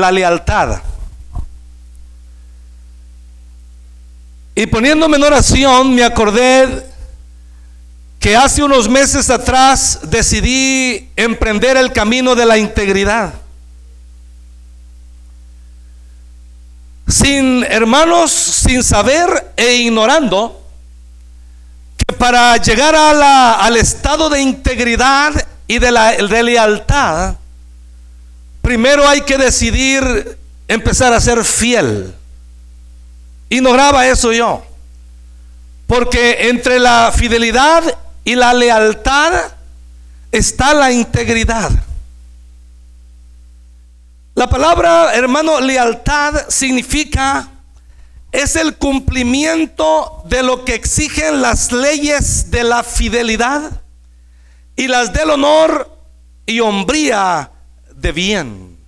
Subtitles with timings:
[0.00, 0.80] la lealtad.
[4.54, 6.84] Y poniéndome en oración, me acordé
[8.18, 13.32] que hace unos meses atrás decidí emprender el camino de la integridad.
[17.08, 20.62] Sin hermanos, sin saber e ignorando
[21.96, 25.32] que para llegar a la, al estado de integridad
[25.66, 27.36] y de, la, de lealtad,
[28.70, 32.14] primero hay que decidir empezar a ser fiel.
[33.48, 34.64] Ignoraba eso yo.
[35.88, 37.82] Porque entre la fidelidad
[38.22, 39.32] y la lealtad
[40.30, 41.72] está la integridad.
[44.36, 47.48] La palabra, hermano, lealtad significa
[48.30, 53.82] es el cumplimiento de lo que exigen las leyes de la fidelidad
[54.76, 55.90] y las del honor
[56.46, 57.50] y hombría
[58.00, 58.78] de bien.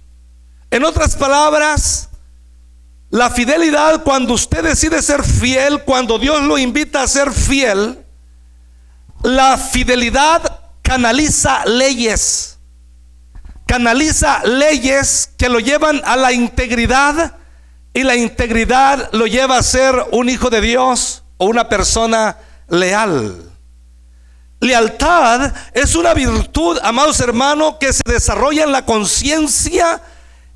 [0.71, 2.09] En otras palabras,
[3.11, 8.03] la fidelidad cuando usted decide ser fiel, cuando Dios lo invita a ser fiel,
[9.23, 12.59] la fidelidad canaliza leyes,
[13.67, 17.37] canaliza leyes que lo llevan a la integridad
[17.93, 23.52] y la integridad lo lleva a ser un hijo de Dios o una persona leal.
[24.63, 30.01] Lealtad es una virtud, amados hermanos, que se desarrolla en la conciencia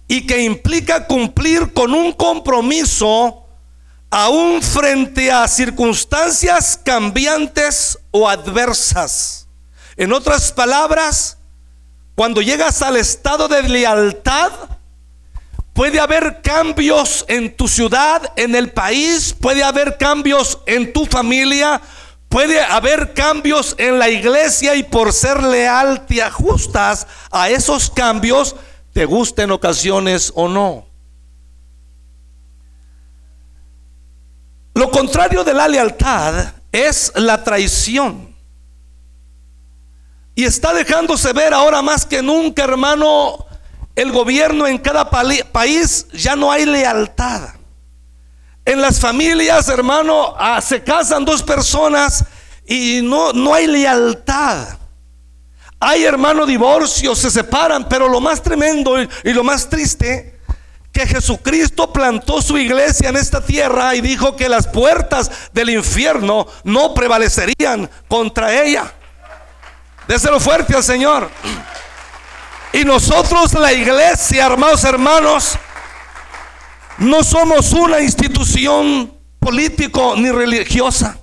[0.06, 3.48] y que implica cumplir con un compromiso
[4.08, 9.48] aún frente a circunstancias cambiantes o adversas.
[9.96, 11.38] En otras palabras,
[12.14, 14.52] cuando llegas al estado de lealtad,
[15.72, 21.82] puede haber cambios en tu ciudad, en el país, puede haber cambios en tu familia,
[22.28, 28.56] puede haber cambios en la iglesia y por ser leal te ajustas a esos cambios,
[28.92, 30.86] te gusten ocasiones o no.
[34.74, 38.34] Lo contrario de la lealtad es la traición.
[40.34, 43.46] Y está dejándose ver ahora más que nunca, hermano,
[43.94, 47.55] el gobierno en cada país ya no hay lealtad.
[48.66, 52.24] En las familias, hermano, ah, se casan dos personas
[52.66, 54.66] y no, no hay lealtad.
[55.78, 60.40] Hay, hermano, divorcios, se separan, pero lo más tremendo y, lo más triste
[60.92, 66.48] que Jesucristo plantó su iglesia en esta tierra y dijo que las puertas del infierno
[66.64, 68.92] no prevalecerían contra ella.
[70.08, 71.30] Déselo fuerte al Señor.
[72.72, 75.58] Y nosotros, la iglesia, hermanos, hermanos,
[76.98, 81.18] no somos una institución político ni religiosa.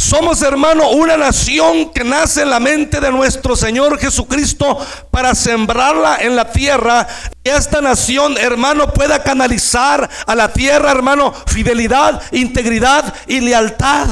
[0.00, 4.78] Somos, hermano, una nación que nace en la mente de nuestro Señor Jesucristo
[5.10, 7.08] para sembrarla en la tierra.
[7.42, 14.06] Y esta nación, hermano, pueda canalizar a la tierra, hermano, fidelidad, integridad y lealtad.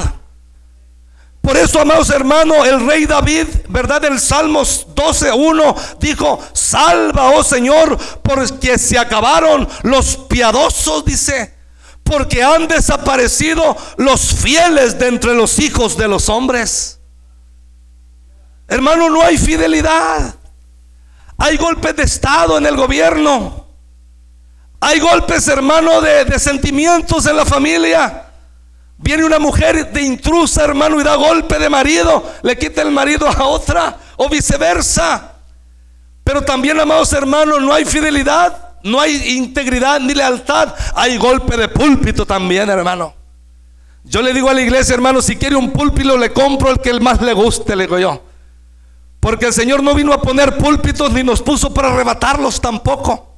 [1.46, 4.04] Por eso, amados hermanos, el rey David, ¿verdad?
[4.04, 11.54] El Salmos 12.1 dijo, salva, oh Señor, porque se acabaron los piadosos, dice
[12.02, 16.98] porque han desaparecido los fieles de entre los hijos de los hombres.
[18.66, 20.34] Hermano, no hay fidelidad.
[21.38, 23.66] Hay golpes de Estado en el gobierno.
[24.80, 28.25] Hay golpes, hermano, de, sentimientos en la familia.
[28.98, 32.32] Viene una mujer de intrusa, hermano, y da golpe de marido.
[32.42, 35.34] Le quita el marido a otra o viceversa.
[36.24, 41.68] Pero también, amados hermanos, no hay fidelidad no hay integridad ni lealtad, hay golpe de
[41.68, 43.14] púlpito también, hermano.
[44.04, 46.92] Yo le digo a la iglesia, hermano, si quiere un púlpito, le compro el que
[47.00, 48.22] más le guste, le digo yo.
[49.18, 53.35] Porque el Señor no vino a poner púlpitos ni nos puso para arrebatarlos tampoco.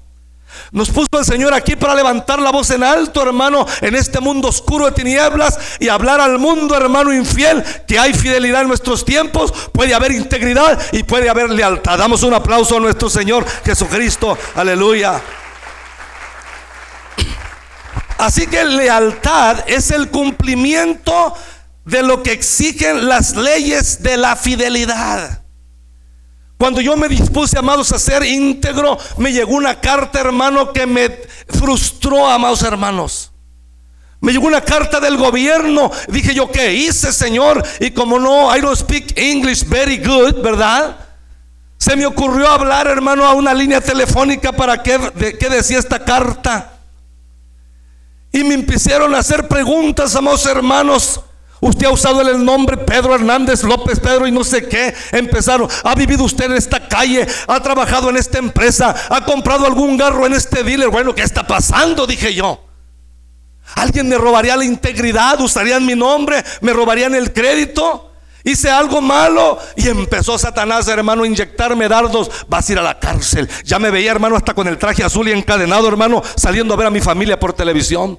[0.71, 4.49] Nos puso el Señor aquí para levantar la voz en alto, hermano, en este mundo
[4.49, 9.53] oscuro de tinieblas y hablar al mundo, hermano infiel, que hay fidelidad en nuestros tiempos,
[9.73, 11.99] puede haber integridad y puede haber lealtad.
[11.99, 14.37] Damos un aplauso a nuestro Señor Jesucristo.
[14.55, 15.23] Aleluya.
[18.19, 21.34] Así que lealtad es el cumplimiento
[21.84, 25.47] de lo que exigen las leyes de la fidelidad.
[26.59, 31.09] Cuando yo me dispuse, amados, a ser íntegro, me llegó una carta, hermano, que me
[31.49, 33.31] frustró, amados hermanos.
[34.21, 35.91] Me llegó una carta del gobierno.
[36.09, 37.65] Dije yo, ¿qué hice, Señor?
[37.78, 40.97] Y como no, I don't speak English very good, ¿verdad?
[41.78, 46.04] Se me ocurrió hablar, hermano, a una línea telefónica para qué, de, qué decía esta
[46.04, 46.72] carta.
[48.33, 51.21] Y me empezaron a hacer preguntas, amados hermanos,
[51.60, 54.95] Usted ha usado el nombre Pedro Hernández López Pedro y no sé qué.
[55.13, 55.69] Empezaron.
[55.84, 57.27] Ha vivido usted en esta calle.
[57.47, 58.95] Ha trabajado en esta empresa.
[59.09, 60.89] Ha comprado algún garro en este dealer.
[60.89, 62.07] Bueno, ¿qué está pasando?
[62.07, 62.65] Dije yo.
[63.75, 65.41] Alguien me robaría la integridad.
[65.41, 66.45] Usarían mi nombre.
[66.60, 68.04] Me robarían el crédito.
[68.45, 72.31] Hice algo malo y empezó Satanás, hermano, a inyectarme dardos.
[72.49, 73.49] Vas a ir a la cárcel.
[73.65, 76.87] Ya me veía, hermano, hasta con el traje azul y encadenado, hermano, saliendo a ver
[76.87, 78.19] a mi familia por televisión.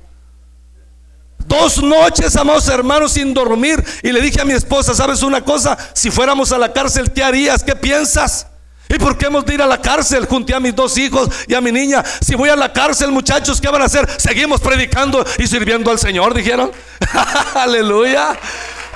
[1.50, 3.84] Dos noches, amados hermanos, sin dormir.
[4.04, 5.76] Y le dije a mi esposa, ¿sabes una cosa?
[5.94, 7.64] Si fuéramos a la cárcel, ¿qué harías?
[7.64, 8.46] ¿Qué piensas?
[8.88, 10.28] ¿Y por qué hemos de ir a la cárcel?
[10.28, 12.04] Junté a mis dos hijos y a mi niña.
[12.22, 14.08] Si voy a la cárcel, muchachos, ¿qué van a hacer?
[14.20, 16.72] Seguimos predicando y sirviendo al Señor, dijeron.
[17.56, 18.38] Aleluya.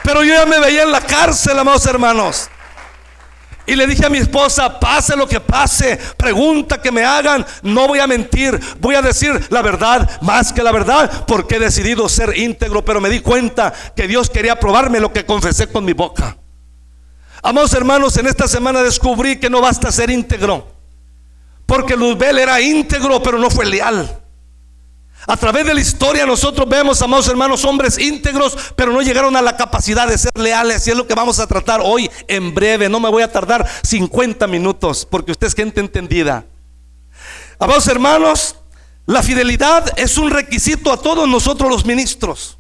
[0.04, 2.52] Pero yo ya me veía en la cárcel, amados hermanos.
[3.66, 7.88] Y le dije a mi esposa, pase lo que pase, pregunta que me hagan, no
[7.88, 12.10] voy a mentir, voy a decir la verdad más que la verdad, porque he decidido
[12.10, 15.94] ser íntegro, pero me di cuenta que Dios quería probarme lo que confesé con mi
[15.94, 16.38] boca.
[17.42, 20.68] Amados hermanos, en esta semana descubrí que no basta ser íntegro,
[21.66, 24.23] porque Luzbel era íntegro, pero no fue leal.
[25.26, 29.42] A través de la historia nosotros vemos, amados hermanos, hombres íntegros, pero no llegaron a
[29.42, 30.86] la capacidad de ser leales.
[30.86, 32.90] Y es lo que vamos a tratar hoy en breve.
[32.90, 36.46] No me voy a tardar 50 minutos, porque usted es gente entendida.
[37.58, 38.58] Amados hermanos,
[39.06, 42.58] la fidelidad es un requisito a todos nosotros los ministros.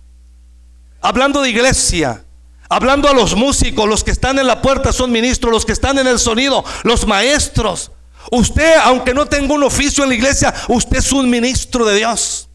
[1.01, 2.24] Hablando de iglesia,
[2.69, 5.98] hablando a los músicos, los que están en la puerta son ministros, los que están
[6.00, 7.92] en el sonido, los maestros.
[8.31, 12.48] Usted, aunque no tenga un oficio en la iglesia, usted es un ministro de Dios.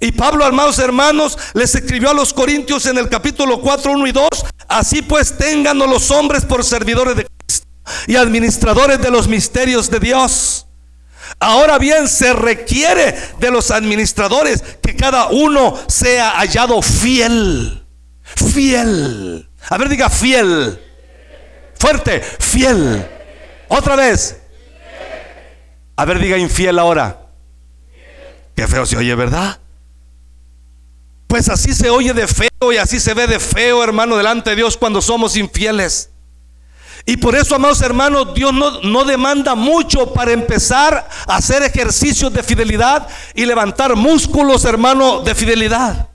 [0.00, 4.12] Y Pablo, amados hermanos, les escribió a los Corintios en el capítulo 4, 1 y
[4.12, 4.28] 2.
[4.66, 7.66] Así pues, ténganos los hombres por servidores de Cristo
[8.06, 10.66] y administradores de los misterios de Dios.
[11.38, 17.86] Ahora bien, se requiere de los administradores que cada uno sea hallado fiel.
[18.22, 19.50] Fiel.
[19.68, 20.80] A ver, diga fiel.
[21.78, 23.06] Fuerte, fiel.
[23.68, 24.38] Otra vez.
[25.96, 27.18] A ver, diga infiel ahora.
[28.56, 29.59] Qué feo se oye, ¿verdad?
[31.30, 34.56] Pues así se oye de feo y así se ve de feo, hermano, delante de
[34.56, 36.10] Dios cuando somos infieles.
[37.06, 42.32] Y por eso, amados hermanos, Dios no, no, demanda mucho para empezar a hacer ejercicios
[42.32, 46.08] de fidelidad y levantar músculos, hermano, de fidelidad.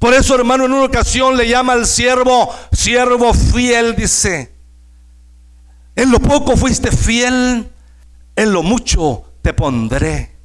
[0.00, 4.52] Por eso, hermano, en una ocasión le llama al siervo, siervo fiel, dice,
[5.94, 7.70] en lo poco fuiste fiel,
[8.34, 10.36] en lo mucho te pondré.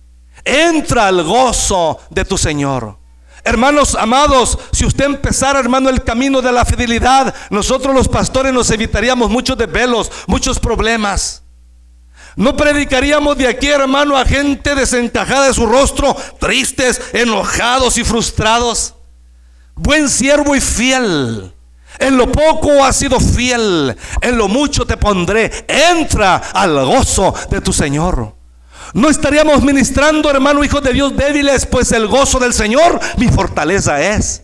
[0.43, 3.03] Entra al gozo de tu Señor.
[3.47, 8.71] Hermanos amados, si usted empezara, hermano, el camino de la fidelidad, nosotros los pastores nos
[8.71, 11.43] evitaríamos muchos desvelos, muchos problemas.
[12.35, 18.95] No predicaríamos de aquí, hermano, a gente desencajada de su rostro, tristes, enojados y frustrados.
[19.75, 21.53] Buen siervo y fiel.
[21.99, 25.65] En lo poco has sido fiel, en lo mucho te pondré.
[25.67, 28.34] Entra al gozo de tu Señor.
[28.93, 34.01] No estaríamos ministrando, hermano, hijos de Dios débiles, pues el gozo del Señor mi fortaleza
[34.01, 34.41] es.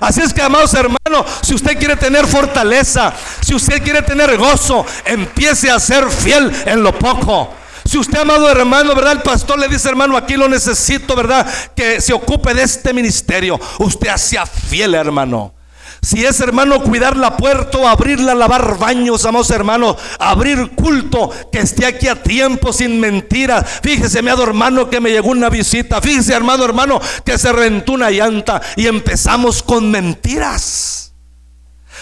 [0.00, 4.84] Así es que, amados hermanos, si usted quiere tener fortaleza, si usted quiere tener gozo,
[5.04, 7.52] empiece a ser fiel en lo poco.
[7.84, 9.12] Si usted, amado hermano, ¿verdad?
[9.12, 11.46] El pastor le dice, hermano, aquí lo necesito, ¿verdad?
[11.74, 13.58] Que se ocupe de este ministerio.
[13.78, 15.54] Usted sea fiel, hermano.
[16.00, 21.86] Si es hermano cuidar la puerta, abrirla, lavar baños, amados hermanos, abrir culto, que esté
[21.86, 23.80] aquí a tiempo sin mentiras.
[23.82, 26.00] Fíjese, amado hermano, que me llegó una visita.
[26.00, 31.14] Fíjese, hermano, hermano, que se rentó una llanta y empezamos con mentiras.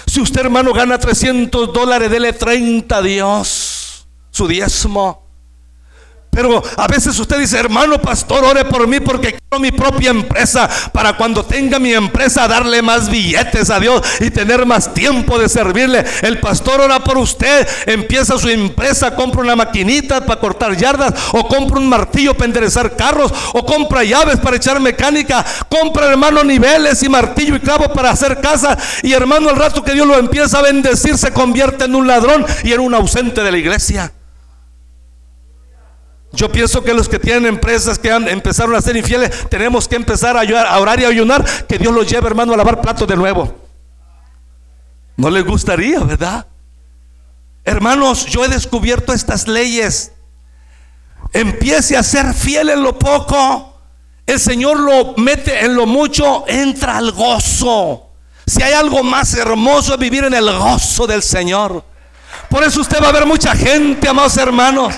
[0.07, 5.26] Si usted, hermano, gana 300 dólares, dele 30 a Dios, su diezmo.
[6.37, 10.69] Pero a veces usted dice, hermano pastor, ore por mí porque quiero mi propia empresa
[10.93, 15.49] para cuando tenga mi empresa darle más billetes a Dios y tener más tiempo de
[15.49, 16.05] servirle.
[16.21, 21.49] El pastor ora por usted, empieza su empresa, compra una maquinita para cortar yardas o
[21.49, 27.03] compra un martillo para enderezar carros o compra llaves para echar mecánica, compra hermano niveles
[27.03, 30.59] y martillo y clavo para hacer casa y hermano al rato que Dios lo empieza
[30.59, 34.13] a bendecir se convierte en un ladrón y en un ausente de la iglesia.
[36.37, 39.97] Yo pienso que los que tienen empresas que han, empezaron a ser infieles, tenemos que
[39.97, 43.17] empezar a, orar y a ayunar, que Dios los lleve, hermano, a lavar platos de
[43.17, 43.55] nuevo.
[45.17, 46.47] No les gustaría, ¿verdad?
[47.65, 50.13] Hermanos, yo he descubierto estas leyes.
[51.33, 53.81] Empiece a ser fiel en lo poco.
[54.27, 58.11] El Señor lo mete en lo mucho, entra al gozo.
[58.47, 61.83] Si hay algo más hermoso es vivir en el gozo del Señor.
[62.51, 64.95] Por eso usted va a ver mucha gente, amados hermanos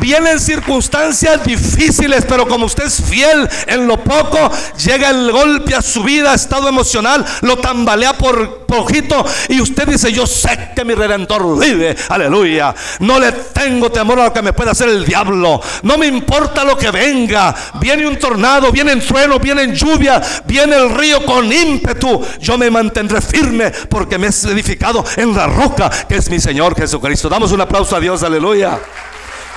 [0.00, 4.50] Vienen circunstancias difíciles, pero como usted es fiel en lo poco,
[4.84, 10.12] llega el golpe a su vida, estado emocional, lo tambalea por poquito y usted dice,
[10.12, 12.74] yo sé que mi redentor vive, aleluya.
[13.00, 15.60] No le tengo temor a lo que me pueda hacer el diablo.
[15.82, 17.54] No me importa lo que venga.
[17.80, 22.24] Viene un tornado, viene un trueno, viene lluvia, viene el río con ímpetu.
[22.40, 26.76] Yo me mantendré firme porque me he edificado en la roca que es mi Señor
[26.76, 27.28] Jesucristo.
[27.28, 28.78] Damos un aplauso a Dios, aleluya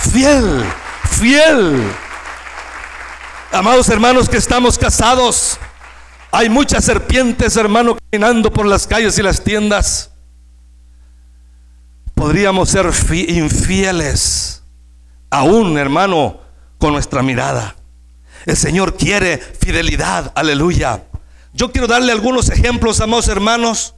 [0.10, 0.64] fiel,
[1.10, 1.92] fiel.
[3.52, 5.60] Amados hermanos que estamos casados,
[6.32, 10.12] hay muchas serpientes, hermano, caminando por las calles y las tiendas.
[12.14, 12.90] Podríamos ser
[13.28, 14.64] infieles,
[15.30, 16.40] aún, hermano,
[16.78, 17.76] con nuestra mirada.
[18.46, 21.04] El Señor quiere fidelidad, aleluya.
[21.54, 23.96] Yo quiero darle algunos ejemplos, amados hermanos,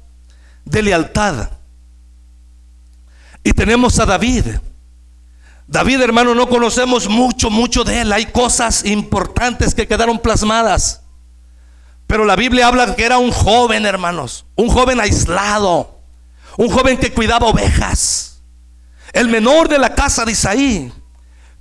[0.66, 1.50] de lealtad.
[3.44, 4.46] Y tenemos a David.
[5.74, 8.14] David, hermano, no conocemos mucho, mucho de él.
[8.14, 11.02] Hay cosas importantes que quedaron plasmadas.
[12.06, 14.46] Pero la Biblia habla que era un joven, hermanos.
[14.56, 16.00] Un joven aislado.
[16.58, 18.44] Un joven que cuidaba ovejas.
[19.14, 20.94] El menor de la casa de Isaí.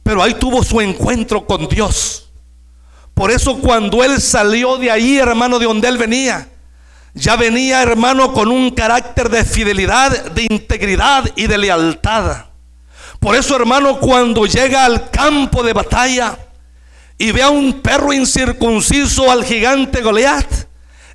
[0.02, 2.31] Pero ahí tuvo su encuentro con Dios.
[3.14, 6.50] Por eso cuando él salió de ahí, hermano, de donde él venía,
[7.14, 12.51] ya venía, hermano, con un carácter de fidelidad, de integridad y de lealtad.
[13.23, 16.37] Por eso, hermano, cuando llega al campo de batalla
[17.17, 20.52] y ve a un perro incircunciso al gigante Goliat,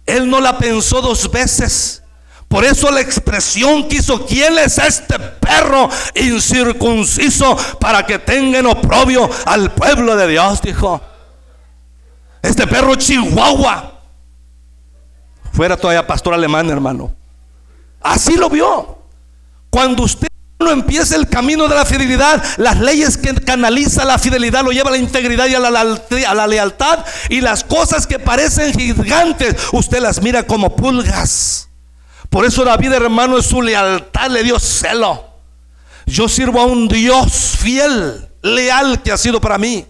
[0.06, 2.02] él no la pensó dos veces.
[2.48, 8.68] Por eso la expresión que hizo, ¿quién es este perro incircunciso para que tenga en
[8.68, 10.62] oprobio al pueblo de Dios?
[10.62, 11.02] Dijo.
[12.42, 14.00] Este perro chihuahua.
[15.52, 17.14] Fuera todavía pastor alemán, hermano.
[18.00, 18.98] Así lo vio.
[19.70, 24.64] Cuando usted uno empieza el camino de la fidelidad, las leyes que canaliza la fidelidad
[24.64, 27.06] lo lleva a la integridad y a la, lealtad.
[27.30, 31.70] Y las cosas que parecen gigantes, usted las mira como pulgas.
[32.32, 35.26] Por eso David, hermano, en su lealtad le dio celo.
[36.08, 39.86] Yo sirvo a un Dios fiel, leal que ha sido para mí.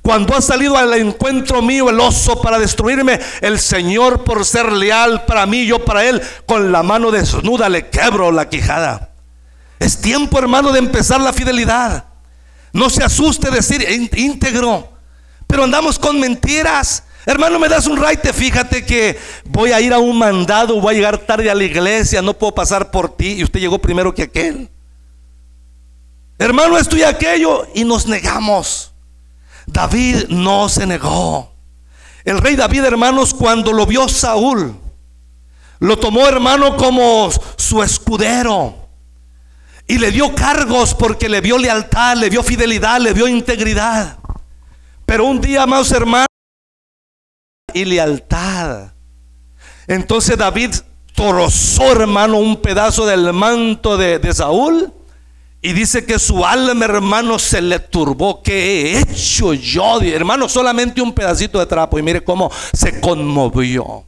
[0.00, 5.24] Cuando ha salido al encuentro mío el oso para destruirme, el Señor por ser leal
[5.24, 9.07] para mí, yo para Él, con la mano desnuda le quebro la quijada.
[9.78, 12.04] Es tiempo, hermano, de empezar la fidelidad.
[12.72, 13.84] No se asuste decir
[14.16, 14.92] íntegro,
[15.46, 17.04] pero andamos con mentiras.
[17.26, 20.96] Hermano, me das un raite, fíjate que voy a ir a un mandado, voy a
[20.96, 24.22] llegar tarde a la iglesia, no puedo pasar por ti y usted llegó primero que
[24.22, 24.70] aquel.
[26.38, 28.92] Hermano, esto y aquello y nos negamos.
[29.66, 31.52] David no se negó.
[32.24, 34.74] El rey David, hermanos, cuando lo vio Saúl,
[35.80, 38.87] lo tomó, hermano, como su escudero.
[39.88, 44.18] Y le dio cargos porque le vio lealtad, le vio fidelidad, le vio integridad.
[45.06, 46.28] Pero un día, más hermanos,
[47.72, 48.92] y lealtad.
[49.86, 50.74] Entonces David
[51.14, 54.92] torozó, hermano, un pedazo del manto de, de, Saúl.
[55.62, 58.42] Y dice que su alma, hermano, se le turbó.
[58.42, 60.00] ¿Qué he hecho yo?
[60.02, 61.98] Hermano, solamente un pedacito de trapo.
[61.98, 64.04] Y mire cómo se conmovió.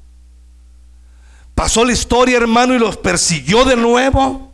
[1.55, 4.50] Pasó la historia, hermano, y los persiguió de nuevo.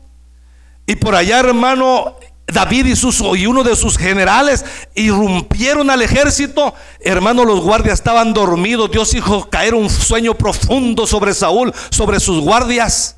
[0.87, 2.17] Y por allá, hermano,
[2.47, 4.65] David y, sus, uno de sus generales
[4.95, 6.75] irrumpieron al ejército.
[7.01, 8.91] Hermano, los guardias estaban dormidos.
[8.91, 13.17] Dios hizo caer un sueño profundo sobre Saúl, sobre sus guardias.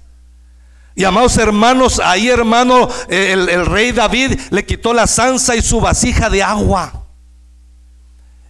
[0.95, 5.81] Y amados hermanos, ahí hermano, el, el rey David le quitó la zanza y su
[5.81, 7.05] vasija de agua.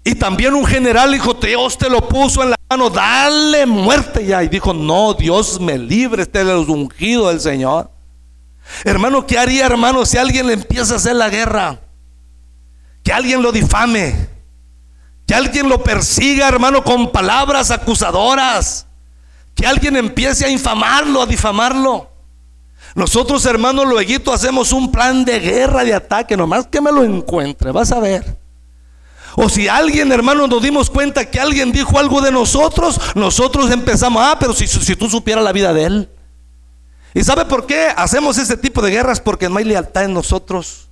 [0.05, 4.43] Y también un general dijo, Dios te lo puso en la mano, dale muerte ya.
[4.43, 7.91] Y dijo, no, Dios me libre, este es el ungido del Señor.
[8.85, 11.81] Hermano, ¿qué haría, hermano, si alguien le empieza a hacer la guerra?
[13.03, 14.29] Que alguien lo difame.
[15.27, 18.87] Que alguien lo persiga, hermano, con palabras acusadoras.
[19.55, 22.11] Que alguien empiece a infamarlo, a difamarlo.
[22.95, 27.71] Nosotros, hermanos, luego hacemos un plan de guerra, de ataque, nomás que me lo encuentre,
[27.71, 28.39] vas a ver.
[29.37, 34.23] O si alguien, hermano, nos dimos cuenta que alguien dijo algo de nosotros, nosotros empezamos,
[34.25, 36.09] ah, pero si, si tú supieras la vida de él.
[37.15, 39.21] ¿Y sabe por qué hacemos ese tipo de guerras?
[39.21, 40.89] Porque no hay lealtad en nosotros.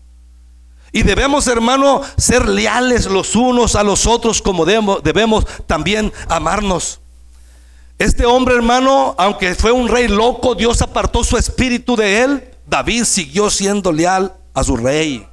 [0.93, 7.01] Y debemos, hermano, ser leales los unos a los otros como debemos, debemos también amarnos.
[7.99, 12.51] Este hombre, hermano, aunque fue un rey loco, Dios apartó su espíritu de él.
[12.67, 15.27] David siguió siendo leal a su rey.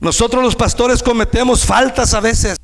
[0.00, 2.56] Nosotros los pastores cometemos faltas a veces.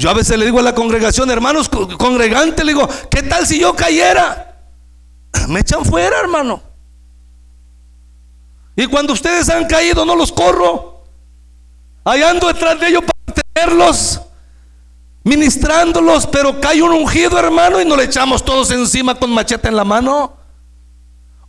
[0.00, 3.60] Yo a veces le digo a la congregación, hermanos congregantes, le digo, ¿qué tal si
[3.60, 4.64] yo cayera?
[5.48, 6.62] Me echan fuera, hermano.
[8.76, 11.04] Y cuando ustedes han caído, no los corro.
[12.02, 14.22] Ahí ando detrás de ellos para tenerlos,
[15.22, 19.76] ministrándolos, pero cae un ungido, hermano, y nos le echamos todos encima con machete en
[19.76, 20.34] la mano.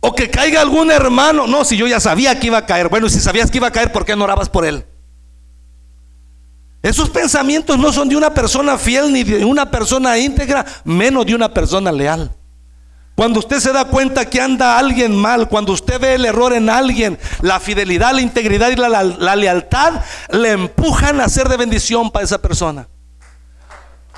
[0.00, 1.46] O que caiga algún hermano.
[1.46, 2.90] No, si yo ya sabía que iba a caer.
[2.90, 4.84] Bueno, si sabías que iba a caer, ¿por qué no orabas por él?
[6.82, 11.34] Esos pensamientos no son de una persona fiel ni de una persona íntegra, menos de
[11.34, 12.34] una persona leal.
[13.14, 16.68] Cuando usted se da cuenta que anda alguien mal, cuando usted ve el error en
[16.68, 22.24] alguien, la fidelidad, la integridad y la, lealtad le empujan a ser de bendición para
[22.24, 22.88] esa persona.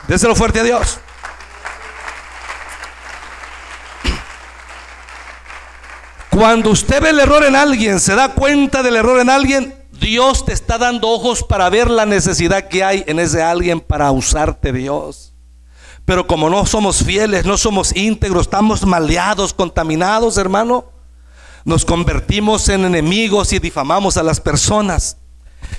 [0.07, 0.99] Déselo fuerte a Dios.
[6.31, 10.45] Cuando usted ve el error en alguien, se da cuenta del error en alguien, Dios
[10.45, 14.71] te está dando ojos para ver la necesidad que hay en ese alguien para usarte
[14.71, 15.33] Dios.
[16.05, 20.85] Pero como no somos fieles, no somos íntegros, estamos maleados, contaminados, hermano,
[21.65, 25.17] nos convertimos en enemigos y difamamos a las personas.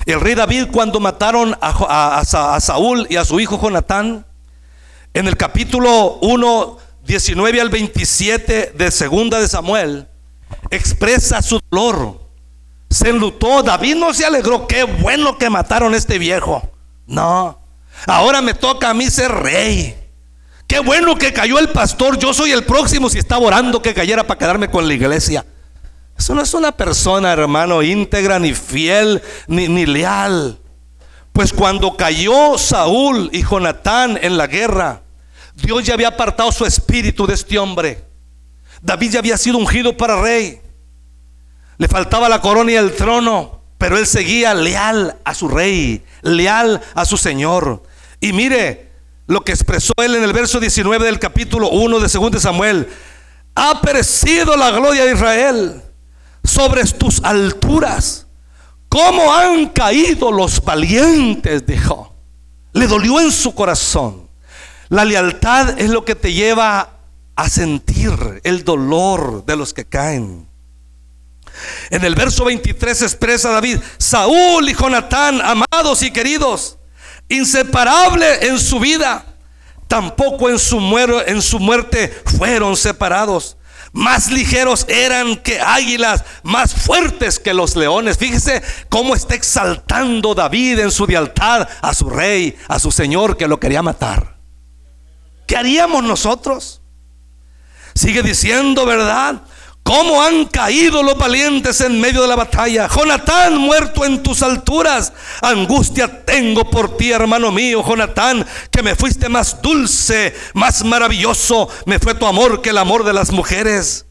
[0.08, 4.26] El rey David cuando mataron a, a Saúl y a su hijo Jonatán,
[5.14, 10.08] en el capítulo 1, 19 al 27 de Segunda de Samuel,
[10.72, 12.25] expresa su dolor
[12.96, 13.62] se enlutó.
[13.62, 14.68] David no se alegró.
[14.68, 16.64] Qué bueno que mataron a este viejo.
[17.06, 17.60] No.
[18.08, 19.98] Ahora me toca a mí ser rey.
[20.66, 22.18] Qué bueno que cayó el pastor.
[22.18, 25.46] Yo soy el próximo si estaba orando que cayera para quedarme con la iglesia.
[26.18, 30.58] Eso no es una persona, hermano, íntegra, ni fiel, ni, ni leal.
[31.34, 35.02] Pues cuando cayó Saúl y Jonatán en la guerra,
[35.54, 38.06] Dios ya había apartado su espíritu de este hombre.
[38.82, 40.62] David ya había sido ungido para rey.
[41.78, 46.82] Le faltaba la corona y el trono, pero él seguía leal a su rey, leal
[46.94, 47.84] a su Señor.
[48.20, 48.92] Y mire
[49.28, 52.88] lo que expresó él en el verso 19 del capítulo 1 de 2 Samuel.
[53.56, 55.82] Ha perecido la gloria de Israel
[56.44, 58.28] sobre tus alturas.
[58.90, 61.66] ¿Cómo han caído los valientes?
[61.66, 62.14] Dijo.
[62.74, 64.30] Le dolió en su corazón.
[64.90, 66.90] La lealtad es lo que te lleva
[67.36, 70.48] a sentir el dolor de los que caen.
[71.90, 76.78] En el verso 23 expresa David, Saúl y Jonatán, amados y queridos,
[77.30, 79.26] inseparables en su vida,
[79.88, 80.80] tampoco en su,
[81.26, 83.58] en su muerte fueron separados.
[83.96, 88.18] Más ligeros eran que águilas, más fuertes que los leones.
[88.18, 93.48] Fíjese cómo está exaltando David en su lealtad a su rey, a su señor que
[93.48, 94.36] lo quería matar.
[95.48, 96.82] ¿Qué haríamos nosotros?
[97.94, 99.44] Sigue diciendo, ¿verdad?
[99.86, 102.88] ¿Cómo han caído los valientes en medio de la batalla?
[102.88, 105.14] Jonatán, muerto en tus alturas.
[105.44, 111.70] Angustia tengo por ti, hermano mío, Jonatán, que me fuiste más dulce, más maravilloso.
[111.86, 114.08] Me fue tu amor que el amor de las mujeres.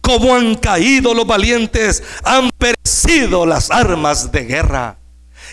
[0.00, 2.04] ¿Cómo han caído los valientes?
[2.22, 4.98] Han perecido las armas de guerra.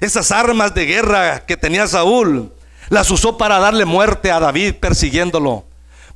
[0.01, 2.53] Esas armas de guerra que tenía Saúl,
[2.89, 5.65] las usó para darle muerte a David persiguiéndolo.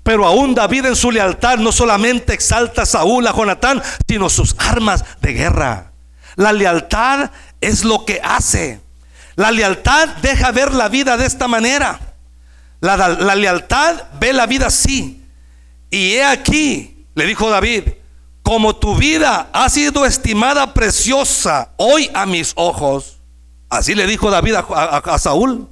[0.08, 4.56] Pero aún David en su lealtad no solamente exalta a Saúl, a Jonatán, sino sus
[4.58, 5.92] armas de guerra.
[6.38, 8.80] La lealtad es lo que hace.
[9.36, 12.00] La lealtad deja ver la vida de esta manera.
[12.80, 15.26] La, lealtad ve la vida así.
[15.90, 17.84] Y he aquí, le dijo David,
[18.44, 23.18] como tu vida ha sido estimada preciosa hoy a mis ojos.
[23.68, 25.68] Así le dijo David a Saúl.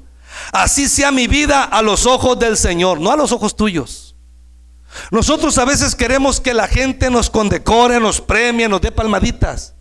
[0.52, 4.05] Así sea mi vida a los ojos del Señor, no a los ojos tuyos.
[5.12, 9.74] Nosotros a veces queremos que la gente nos condecore, nos premie, nos dé palmaditas.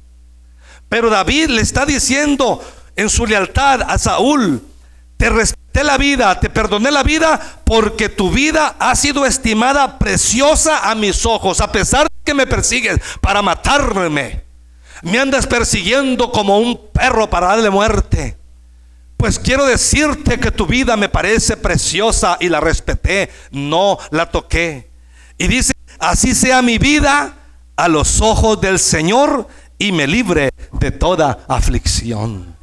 [0.89, 2.63] Pero David le está diciendo
[2.97, 4.63] en su lealtad a Saúl,
[5.17, 10.91] te respeté la vida, te perdoné la vida porque tu vida ha sido estimada preciosa
[10.91, 14.45] a mis ojos, a pesar de que me persigues para matarme.
[15.03, 18.39] Me andas persiguiendo como un perro para darle muerte.
[19.17, 24.94] Pues quiero decirte que tu vida me parece preciosa y la respeté, no la toqué.
[25.39, 27.35] Y dice, así sea mi vida
[27.77, 32.57] a los ojos del Señor y me libre de toda aflicción.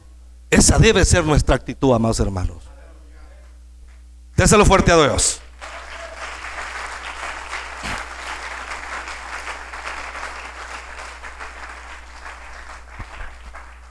[0.49, 2.63] Esa debe ser nuestra actitud, amados hermanos.
[4.35, 5.41] Déselo fuerte a Dios.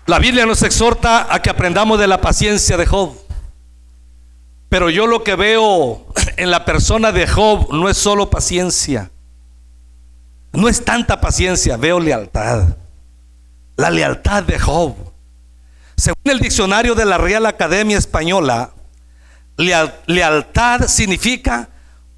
[0.07, 3.17] La Biblia nos exhorta a que aprendamos de la paciencia de Job.
[4.71, 6.07] Pero yo lo que veo
[6.37, 9.11] en la persona de Job no es solo paciencia.
[10.53, 12.77] No es tanta paciencia, veo lealtad.
[13.77, 14.95] La lealtad de Job.
[15.97, 18.71] Según el diccionario de la Real Academia Española,
[20.07, 21.69] lealtad significa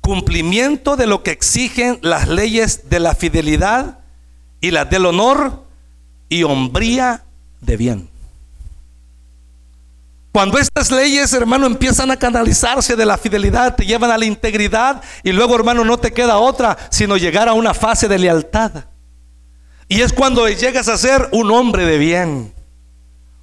[0.03, 4.01] cumplimiento de lo que exigen las leyes de la fidelidad
[4.61, 5.65] y la del honor
[6.29, 7.25] y hombría
[7.61, 8.12] de bien.
[10.33, 15.03] Cuando estas leyes, hermano, empiezan a canalizarse de la fidelidad, te llevan a la integridad
[15.23, 18.87] y luego, hermano, no te queda otra sino llegar a una fase de lealtad.
[19.89, 22.55] Y es cuando llegas a ser un hombre de bien,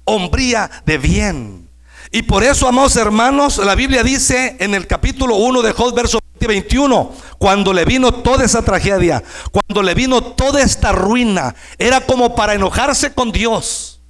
[0.04, 1.70] hombría de bien.
[2.10, 6.18] Y por eso, amados hermanos, la Biblia dice en el capítulo 1 de Job, verso
[6.40, 9.22] 21, cuando le vino toda esa tragedia,
[9.52, 14.00] cuando le vino toda esta ruina, era como para enojarse con Dios,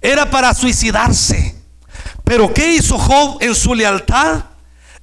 [0.00, 1.55] era para suicidarse.
[2.26, 4.46] Pero ¿qué hizo Job en su lealtad?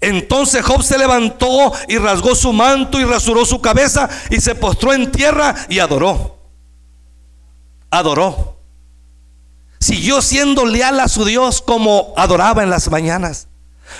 [0.01, 4.91] Entonces Job se levantó y rasgó su manto y rasuró su cabeza y se postró
[4.91, 6.37] en tierra y adoró.
[7.89, 8.57] Adoró.
[9.79, 13.47] Siguió siendo leal a su Dios como adoraba en las mañanas.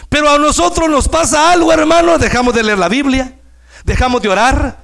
[0.10, 2.18] Pero a nosotros nos pasa algo, hermano.
[2.18, 3.40] Dejamos de leer la Biblia,
[3.86, 4.80] dejamos de orar,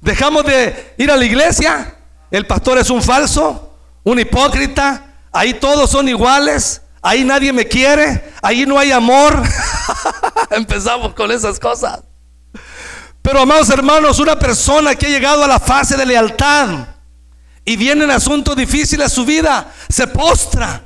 [0.00, 1.98] dejamos de ir a la iglesia.
[2.30, 5.08] El pastor es un falso, un hipócrita.
[5.30, 6.81] Ahí todos son iguales.
[7.02, 8.32] Ahí nadie me quiere.
[8.40, 9.42] Ahí no hay amor.
[10.50, 12.00] Empezamos con esas cosas.
[13.20, 16.68] Pero amados hermanos, una persona que ha llegado a la fase de lealtad
[17.64, 20.82] y viene en asuntos difíciles a su vida, se postra,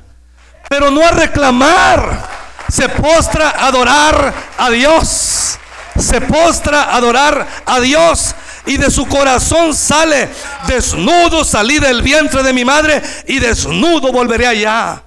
[0.69, 2.37] pero no a reclamar
[2.69, 5.57] se postra a adorar a Dios.
[5.97, 8.35] Se postra a adorar a Dios.
[8.65, 10.29] Y de su corazón sale,
[10.67, 15.01] desnudo salí del vientre de mi madre y desnudo volveré allá.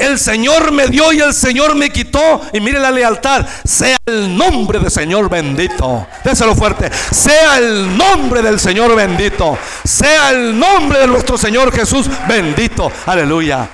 [0.00, 2.40] El Señor me dio y el Señor me quitó.
[2.52, 3.46] Y mire la lealtad.
[3.64, 6.06] Sea el nombre del Señor bendito.
[6.24, 6.90] Déselo fuerte.
[7.12, 9.58] Sea el nombre del Señor bendito.
[9.84, 12.90] Sea el nombre de nuestro Señor Jesús bendito.
[13.04, 13.68] Aleluya.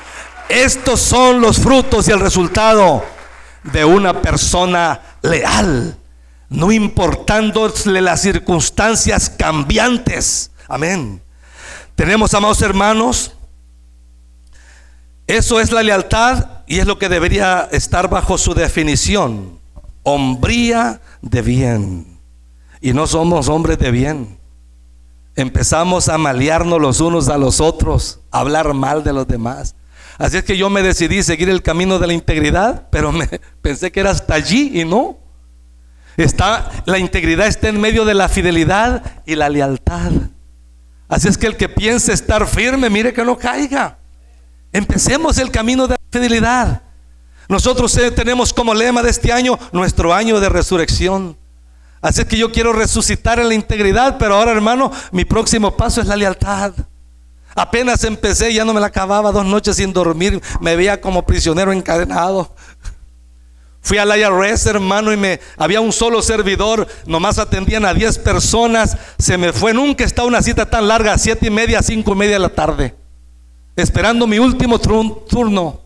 [0.49, 3.05] Estos son los frutos y el resultado
[3.73, 5.97] de una persona leal,
[6.49, 10.51] no importándole las circunstancias cambiantes.
[10.69, 11.23] Amén.
[11.95, 13.33] Tenemos, amados hermanos,
[15.27, 19.59] eso es la lealtad y es lo que debería estar bajo su definición.
[20.03, 22.21] Hombría de bien.
[22.81, 24.39] Y no somos hombres de bien.
[25.35, 29.75] Empezamos a malearnos los unos a los otros, a hablar mal de los demás.
[30.17, 33.27] Así es que yo me decidí seguir el camino de la integridad, pero me
[33.63, 35.19] pensé que era hasta allí y no.
[36.17, 40.13] Está la integridad está en medio de la fidelidad y la lealtad.
[41.09, 43.99] Así es que el que piense estar firme, mire que no caiga.
[44.77, 46.83] Empecemos el camino de la fidelidad.
[47.49, 51.35] Nosotros eh, tenemos como lema de este año nuestro año de resurrección.
[52.03, 56.03] Así es que yo quiero resucitar en la integridad, pero ahora hermano, mi próximo paso
[56.03, 56.75] es la lealtad.
[57.55, 61.73] Apenas empecé, ya no me la acababa, dos noches sin dormir, me veía como prisionero
[61.73, 62.55] encadenado.
[63.81, 68.95] Fui al IRS, hermano, y me había un solo servidor, nomás atendían a 10 personas.
[69.17, 72.35] Se me fue, nunca estaba una cita tan larga, siete y media, cinco y media
[72.35, 72.95] de la tarde,
[73.77, 75.81] esperando mi último turno.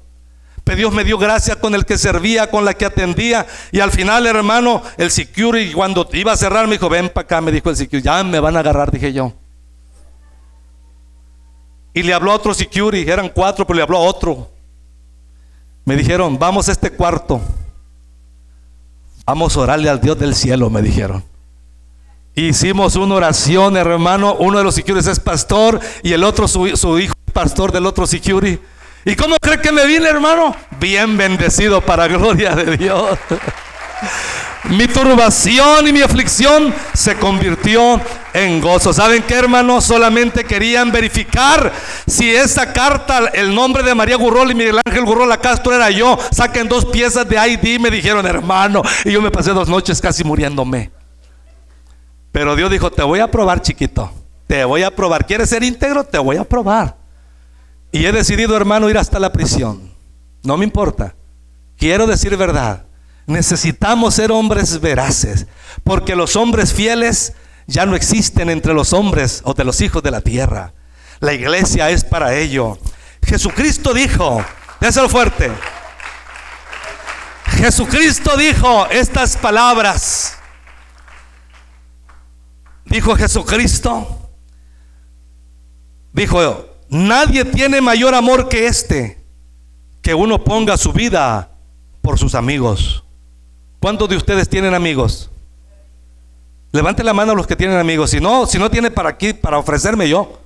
[0.64, 3.46] Pero Dios me dio gracia con el que servía, con la que atendía.
[3.72, 7.40] Y al final, hermano, el security, cuando iba a cerrar, me dijo: Ven para acá,
[7.40, 9.32] me dijo el security, ya me van a agarrar, dije yo.
[11.92, 14.48] Y le habló a otro security, eran cuatro, pero le habló a otro.
[15.84, 17.40] Me dijeron, vamos a este cuarto.
[19.26, 21.24] Vamos a orarle al Dios del cielo, me dijeron.
[22.34, 24.36] Hicimos una oración, hermano.
[24.38, 28.06] Uno de los securities es pastor y el otro, su, su hijo, pastor del otro
[28.06, 28.58] security.
[29.04, 30.54] ¿Y cómo cree que me vine, hermano?
[30.78, 33.18] Bien bendecido para gloria de Dios.
[34.64, 37.98] Mi turbación y mi aflicción se convirtió
[38.34, 38.92] en gozo.
[38.92, 39.84] ¿Saben qué, hermanos?
[39.84, 41.72] Solamente querían verificar
[42.06, 46.18] si esa carta, el nombre de María Gurrol y Miguel Ángel Gurrol Castro era yo.
[46.30, 48.82] Saquen dos piezas de ID, me dijeron, hermano.
[49.04, 50.90] Y yo me pasé dos noches casi muriéndome.
[52.30, 54.12] Pero Dios dijo, te voy a probar, chiquito.
[54.46, 55.26] Te voy a probar.
[55.26, 56.04] ¿Quieres ser íntegro?
[56.04, 56.99] Te voy a probar.
[57.92, 59.92] Y he decidido, hermano, ir hasta la prisión.
[60.42, 61.14] No me importa.
[61.76, 62.84] Quiero decir verdad.
[63.26, 65.46] Necesitamos ser hombres veraces,
[65.84, 67.34] porque los hombres fieles
[67.66, 70.72] ya no existen entre los hombres o de los hijos de la tierra.
[71.20, 72.78] La iglesia es para ello.
[73.24, 74.44] Jesucristo dijo,
[74.80, 75.50] déselo fuerte.
[77.58, 80.36] Jesucristo dijo estas palabras.
[82.86, 84.30] Dijo Jesucristo.
[86.12, 89.24] Dijo, nadie tiene mayor amor que este,
[90.02, 91.52] que uno ponga su vida
[92.02, 93.04] por sus amigos.
[93.80, 95.30] ¿Cuántos de ustedes tienen amigos?
[96.72, 98.10] Levante la mano los que tienen amigos.
[98.10, 100.38] Si no, si no tiene para aquí, para ofrecerme yo.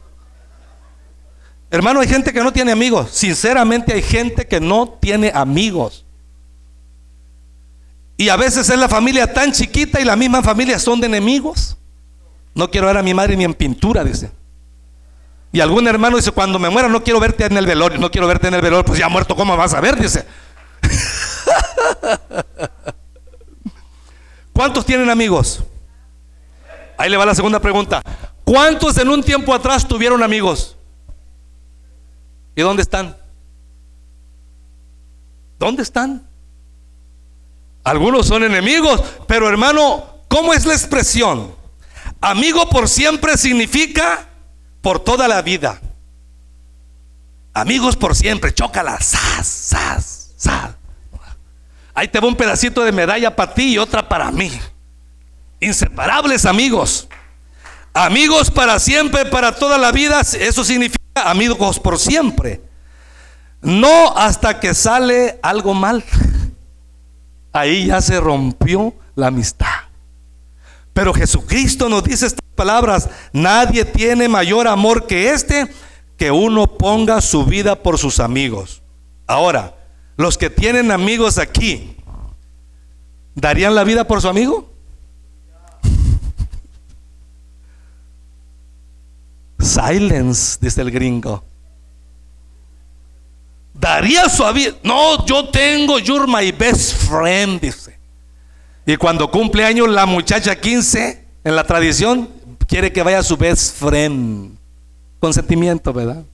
[1.70, 3.11] Hermano, hay gente que no tiene amigos.
[3.11, 6.04] Sinceramente hay gente que no tiene amigos.
[8.16, 11.76] Y a veces es la familia tan chiquita y la misma familia son de enemigos.
[12.54, 14.30] No quiero ver a mi madre ni en pintura, dice.
[15.54, 18.26] Y algún hermano dice, cuando me muera no quiero verte en el velorio, no quiero
[18.26, 19.94] verte en el velorio, pues ya muerto, ¿cómo vas a ver?
[19.94, 20.26] Dice.
[24.52, 25.62] ¿Cuántos tienen amigos?
[26.98, 28.02] Ahí le va la segunda pregunta.
[28.42, 30.76] ¿Cuántos en un tiempo atrás tuvieron amigos?
[32.56, 33.16] ¿Y dónde están?
[35.56, 36.26] ¿Dónde están?
[37.84, 41.54] Algunos son enemigos, pero hermano, ¿cómo es la expresión?
[42.20, 44.30] Amigo por siempre significa
[44.85, 45.81] por toda la vida.
[47.55, 50.73] Amigos por siempre, chócala, sas, sas, sas.
[51.94, 54.53] Ahí te va un pedacito de medalla para ti y otra para mí.
[55.59, 57.09] Inseparables amigos.
[57.94, 62.61] Amigos para siempre, para toda la vida, eso significa amigos por siempre.
[63.62, 66.05] No hasta que sale algo mal.
[67.55, 69.85] Ahí ya se rompió la amistad.
[70.92, 75.66] Pero Jesucristo nos dice estas palabras, nadie tiene mayor amor que este,
[76.16, 78.82] que uno ponga su vida por sus amigos.
[79.26, 79.74] Ahora,
[80.16, 81.96] los que tienen amigos aquí,
[83.34, 84.70] ¿darían la vida por su amigo?
[89.58, 91.42] Silence, dice el gringo.
[93.72, 94.72] Daría su vida.
[94.82, 97.98] No, yo tengo, you're my best friend, dice.
[98.86, 102.28] Y cuando cumple años la muchacha 15, en la tradición,
[102.66, 104.57] quiere que vaya su best friend.
[105.20, 106.24] Consentimiento, ¿verdad?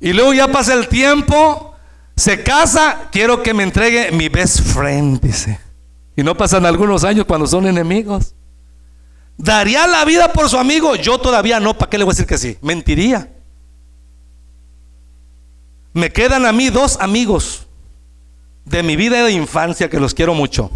[0.00, 1.74] Y luego ya pasa el tiempo,
[2.16, 5.58] se casa, quiero que me entregue mi best friend, dice.
[6.16, 8.34] Y no pasan algunos años cuando son enemigos.
[9.36, 10.96] ¿Daría la vida por su amigo?
[10.96, 12.58] Yo todavía no, ¿para qué le voy a decir que sí?
[12.60, 13.32] Mentiría.
[15.92, 17.66] Me quedan a mí dos amigos
[18.64, 20.70] de mi vida de infancia que los quiero mucho.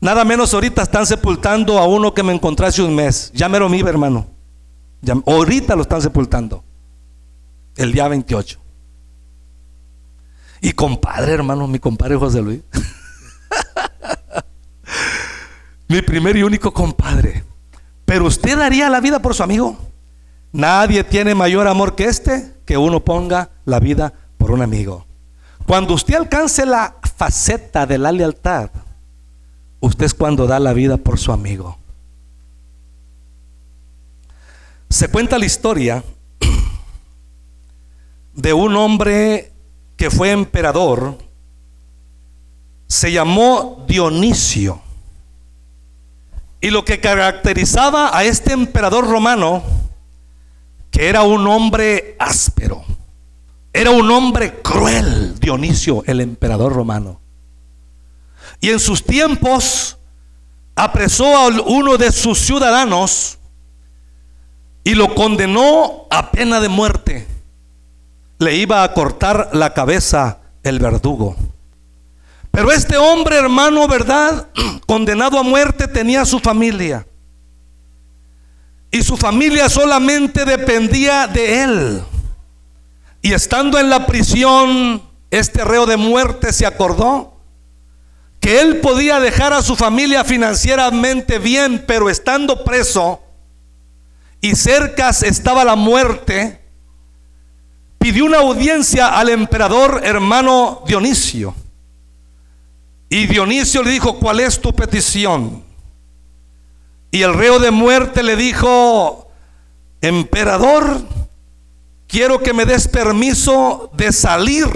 [0.00, 3.30] Nada menos ahorita están sepultando a uno que me encontré hace un mes.
[3.34, 4.26] Ya me lo hermano.
[5.26, 6.64] ahorita lo están sepultando.
[7.76, 8.60] El día 28.
[10.60, 12.60] Y compadre, hermano, mi compadre José Luis.
[15.88, 17.44] mi primer y único compadre.
[18.04, 19.76] Pero usted daría la vida por su amigo.
[20.52, 25.06] Nadie tiene mayor amor que este, que uno ponga la vida por un amigo.
[25.66, 28.70] Cuando usted alcance la faceta de la lealtad,
[29.84, 31.78] usted es cuando da la vida por su amigo.
[34.88, 36.02] Se cuenta la historia
[38.34, 39.52] de un hombre
[39.96, 41.18] que fue emperador,
[42.86, 44.80] se llamó Dionisio.
[46.60, 49.62] Y lo que caracterizaba a este emperador romano,
[50.90, 52.82] que era un hombre áspero,
[53.72, 57.20] era un hombre cruel, Dionisio, el emperador romano.
[58.60, 59.98] Y en sus tiempos
[60.74, 63.38] apresó a uno de sus ciudadanos
[64.82, 67.26] y lo condenó a pena de muerte.
[68.38, 71.36] Le iba a cortar la cabeza el verdugo.
[72.50, 74.48] Pero este hombre, hermano, ¿verdad?
[74.86, 77.06] Condenado a muerte, tenía su familia.
[78.90, 82.02] Y su familia solamente dependía de él.
[83.22, 87.33] Y estando en la prisión, este reo de muerte se acordó
[88.44, 93.22] que él podía dejar a su familia financieramente bien, pero estando preso
[94.42, 96.60] y cerca estaba la muerte,
[97.98, 101.54] pidió una audiencia al emperador hermano Dionisio.
[103.08, 105.64] Y Dionisio le dijo, ¿cuál es tu petición?
[107.10, 109.26] Y el reo de muerte le dijo,
[110.02, 111.00] emperador,
[112.06, 114.66] quiero que me des permiso de salir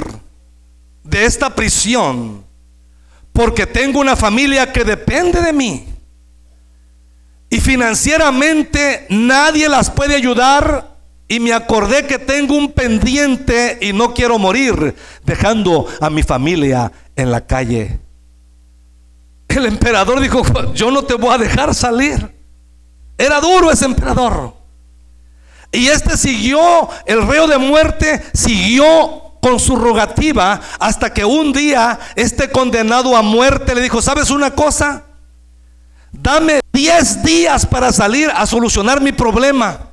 [1.05, 2.48] de esta prisión,
[3.39, 5.87] porque tengo una familia que depende de mí.
[7.49, 10.97] Y financieramente nadie las puede ayudar.
[11.29, 14.93] Y me acordé que tengo un pendiente y no quiero morir
[15.25, 18.01] dejando a mi familia en la calle.
[19.47, 20.43] El emperador dijo,
[20.75, 22.35] yo no te voy a dejar salir.
[23.17, 24.53] Era duro ese emperador.
[25.71, 31.99] Y este siguió, el reo de muerte siguió con su rogativa hasta que un día
[32.17, 35.05] este condenado a muerte le dijo, ¿sabes una cosa?
[36.13, 39.91] Dame 10 días para salir a solucionar mi problema.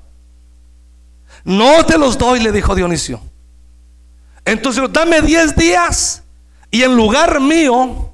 [1.43, 3.21] No te los doy, le dijo Dionisio.
[4.43, 6.23] Entonces, dame 10 días
[6.71, 8.13] y en lugar mío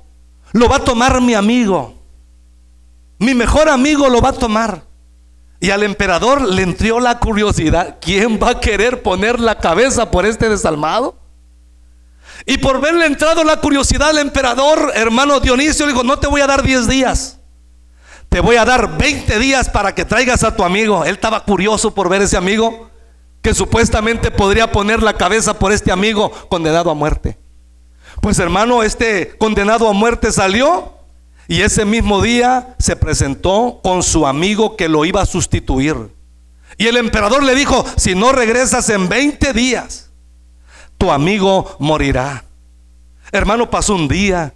[0.54, 1.96] lo va a tomar mi amigo.
[3.20, 4.84] Mi mejor amigo lo va a tomar.
[5.60, 7.98] Y al emperador le entró la curiosidad.
[8.02, 11.21] ¿Quién va a querer poner la cabeza por este desalmado?
[12.46, 16.48] Y por verle entrado la curiosidad al emperador, hermano Dionisio, dijo, no te voy a
[16.48, 17.38] dar 10 días.
[18.30, 21.04] Te voy a dar 20 días para que traigas a tu amigo.
[21.04, 22.90] Él estaba curioso por ver ese amigo.
[23.42, 27.40] que supuestamente podría poner la cabeza por este amigo condenado a muerte.
[28.22, 30.94] Pues hermano, este condenado a muerte salió
[31.48, 35.96] y ese mismo día se presentó con su amigo que lo iba a sustituir.
[36.78, 40.11] Y el emperador le dijo, si no regresas en 20 días,
[41.02, 42.46] tu amigo morirá.
[43.32, 44.54] Hermano, pasó un día,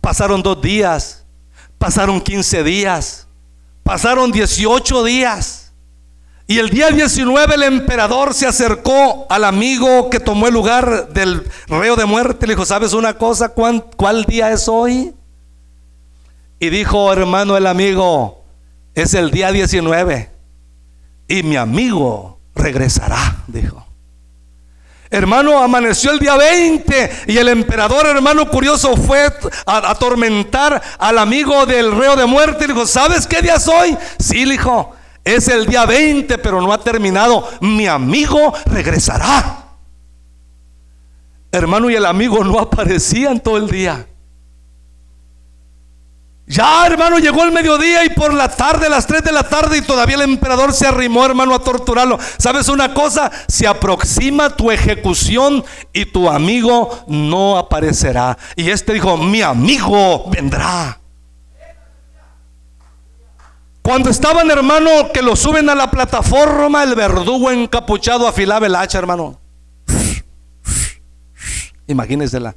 [0.00, 1.24] pasaron dos días,
[1.78, 3.26] pasaron 15 días,
[3.82, 5.72] pasaron 18 días.
[6.46, 11.44] Y el día 19 el emperador se acercó al amigo que tomó el lugar del
[11.66, 12.46] reo de muerte.
[12.46, 13.48] Le dijo, ¿sabes una cosa?
[13.48, 15.12] ¿Cuál, cuál día es hoy?
[16.60, 18.44] Y dijo, hermano, el amigo,
[18.94, 20.30] es el día 19
[21.26, 23.89] y mi amigo regresará, dijo.
[25.12, 29.32] Hermano, amaneció el día 20 y el emperador, hermano curioso, fue
[29.66, 33.98] a atormentar al amigo del reo de muerte y dijo, ¿sabes qué día es hoy?
[34.20, 34.94] Sí, dijo,
[35.24, 37.48] es el día 20, pero no ha terminado.
[37.60, 39.64] Mi amigo regresará.
[41.50, 44.06] Hermano, y el amigo no aparecía en todo el día.
[46.50, 49.82] Ya, hermano, llegó el mediodía y por la tarde, las 3 de la tarde, y
[49.82, 52.18] todavía el emperador se arrimó, hermano, a torturarlo.
[52.38, 53.30] ¿Sabes una cosa?
[53.46, 58.36] Se aproxima tu ejecución y tu amigo no aparecerá.
[58.56, 60.98] Y este dijo, mi amigo vendrá.
[63.80, 68.98] Cuando estaban, hermano, que lo suben a la plataforma, el verdugo encapuchado afilaba el hacha,
[68.98, 69.38] hermano.
[71.86, 72.56] Imagínensela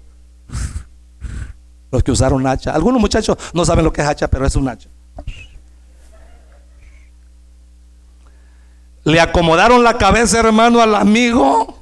[1.93, 2.71] los que usaron hacha.
[2.73, 4.89] Algunos muchachos no saben lo que es hacha, pero es un hacha.
[9.03, 11.77] Le acomodaron la cabeza, hermano, al amigo.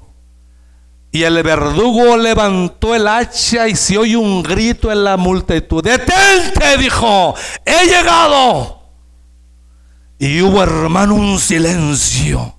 [1.14, 5.82] Y el verdugo levantó el hacha y se oye un grito en la multitud.
[5.82, 8.82] Detente, dijo, he llegado.
[10.20, 12.58] Y hubo, hermano, un silencio.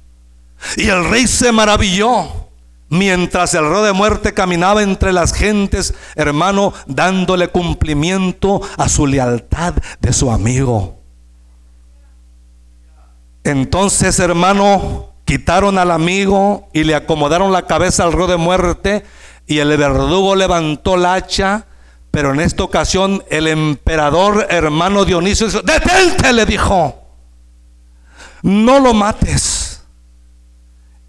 [0.79, 2.42] Y el rey se maravilló.
[2.93, 9.73] Mientras el rey de muerte caminaba entre las gentes, hermano, dándole cumplimiento a su lealtad
[9.99, 11.01] de su amigo.
[13.45, 19.05] Entonces, hermano, quitaron al amigo y le acomodaron la cabeza al rey de muerte
[19.47, 21.65] y el verdugo levantó la hacha,
[22.11, 27.03] pero en esta ocasión el emperador hermano Dionisio detente, le dijo,
[28.43, 29.52] no lo mates.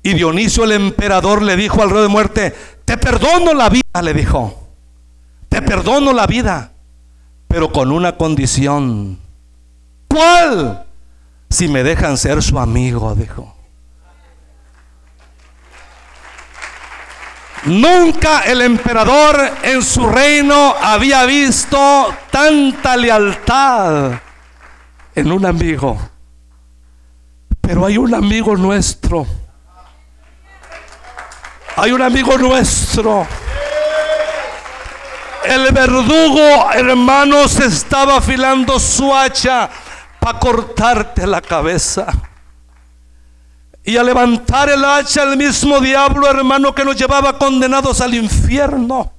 [0.04, 4.14] Y Dionisio el emperador le dijo al rey de muerte, te perdono la vida, le
[4.14, 4.68] dijo,
[5.48, 6.74] te perdono la vida,
[7.48, 9.18] pero con una condición.
[10.10, 10.86] ¿Cuál?
[11.50, 13.56] Si me dejan ser su amigo, dijo.
[17.66, 24.20] Nunca el emperador en su reino había visto tanta lealtad
[25.16, 25.98] en un amigo.
[27.62, 29.26] Pero hay un amigo nuestro
[31.76, 33.28] hay un amigo nuestro.
[35.44, 39.70] El verdugo, hermanos, estaba afilando su hacha
[40.20, 42.08] para cortarte la cabeza.
[43.84, 49.12] Y al levantar el hacha, el mismo diablo, hermano, que nos llevaba condenados al infierno,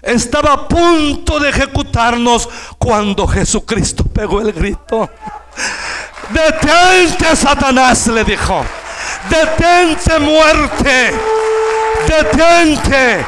[0.00, 2.48] estaba a punto de ejecutarnos
[2.78, 5.10] cuando Jesucristo pegó el grito.
[6.30, 8.64] Detente, Satanás, le dijo.
[9.28, 11.14] Detente, muerte
[12.06, 13.24] detente.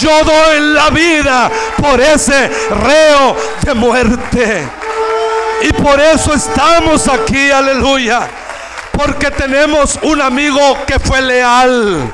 [0.00, 4.68] Yo doy la vida por ese reo de muerte.
[5.62, 8.28] Y por eso estamos aquí, aleluya.
[8.92, 12.12] Porque tenemos un amigo que fue leal.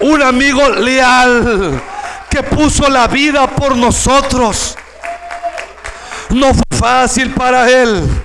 [0.00, 1.80] Un amigo leal
[2.28, 4.76] que puso la vida por nosotros.
[6.30, 8.24] No fue fácil para él.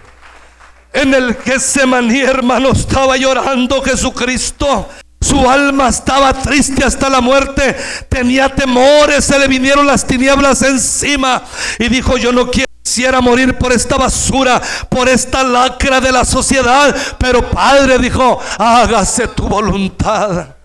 [0.91, 4.88] En el que se maní, hermano, estaba llorando Jesucristo.
[5.21, 7.75] Su alma estaba triste hasta la muerte.
[8.08, 9.25] Tenía temores.
[9.25, 11.43] Se le vinieron las tinieblas encima.
[11.78, 16.95] Y dijo, yo no quisiera morir por esta basura, por esta lacra de la sociedad.
[17.19, 20.56] Pero Padre dijo, hágase tu voluntad.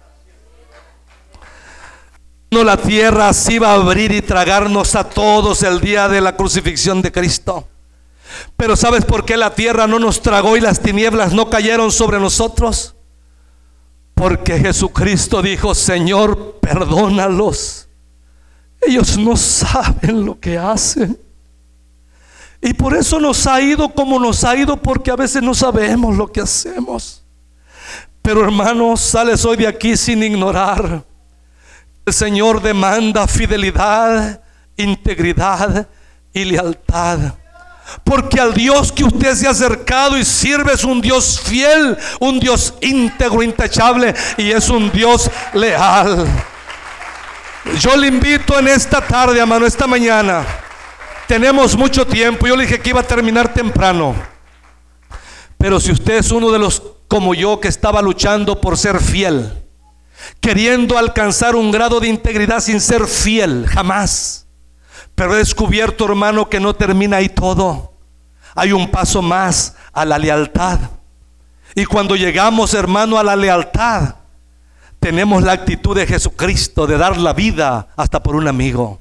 [2.51, 6.37] No la tierra se iba a abrir y tragarnos a todos el día de la
[6.37, 7.67] crucifixión de Cristo.
[8.57, 12.19] Pero ¿sabes por qué la tierra no nos tragó y las tinieblas no cayeron sobre
[12.19, 12.95] nosotros?
[14.15, 17.89] Porque Jesucristo dijo, Señor, perdónalos.
[18.81, 21.19] Ellos no saben lo que hacen.
[22.61, 26.17] Y por eso nos ha ido como nos ha ido, porque a veces no sabemos
[26.17, 27.23] lo que hacemos.
[28.23, 31.05] Pero hermanos, sales hoy de aquí sin ignorar.
[32.07, 34.41] El Señor demanda fidelidad,
[34.77, 35.87] integridad
[36.33, 37.35] y lealtad.
[38.03, 42.41] Porque al Dios que usted se ha acercado y sirve es un Dios fiel, un
[42.41, 46.27] Dios íntegro, intachable y es un Dios leal.
[47.81, 50.45] Yo le invito en esta tarde, hermano, esta mañana.
[51.27, 52.47] Tenemos mucho tiempo.
[52.47, 54.15] Yo le dije que iba a terminar temprano.
[55.57, 59.53] Pero si usted es uno de los como yo que estaba luchando por ser fiel,
[60.41, 64.44] queriendo alcanzar un grado de integridad sin ser fiel, jamás.
[65.15, 67.93] Pero he descubierto, hermano, que no termina ahí todo.
[68.55, 70.79] Hay un paso más a la lealtad.
[71.75, 74.17] Y cuando llegamos, hermano, a la lealtad,
[75.01, 79.01] tenemos la actitud de Jesucristo de dar la vida hasta por un amigo.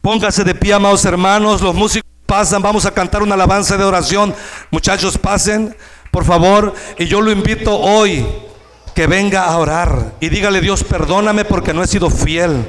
[0.00, 4.34] Póngase de pie, amados hermanos, los músicos pasan, vamos a cantar una alabanza de oración.
[4.70, 5.76] Muchachos, pasen,
[6.10, 8.26] por favor, y yo lo invito hoy
[8.94, 12.66] que venga a orar y dígale, Dios, perdóname porque no he sido fiel.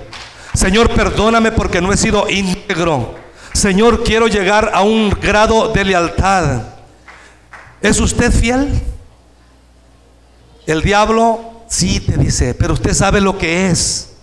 [0.57, 3.13] Señor, perdóname porque no he sido íntegro.
[3.53, 6.63] Señor, quiero llegar a un grado de lealtad.
[7.79, 8.81] ¿Es usted fiel?
[10.65, 14.13] El diablo sí te dice, pero usted sabe lo que es.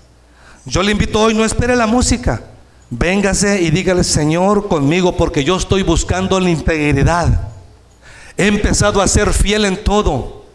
[0.65, 2.43] Yo le invito hoy, no espere la música.
[2.91, 7.49] Véngase y dígale, Señor, conmigo, porque yo estoy buscando la integridad.
[8.37, 10.47] He empezado a ser fiel en todo.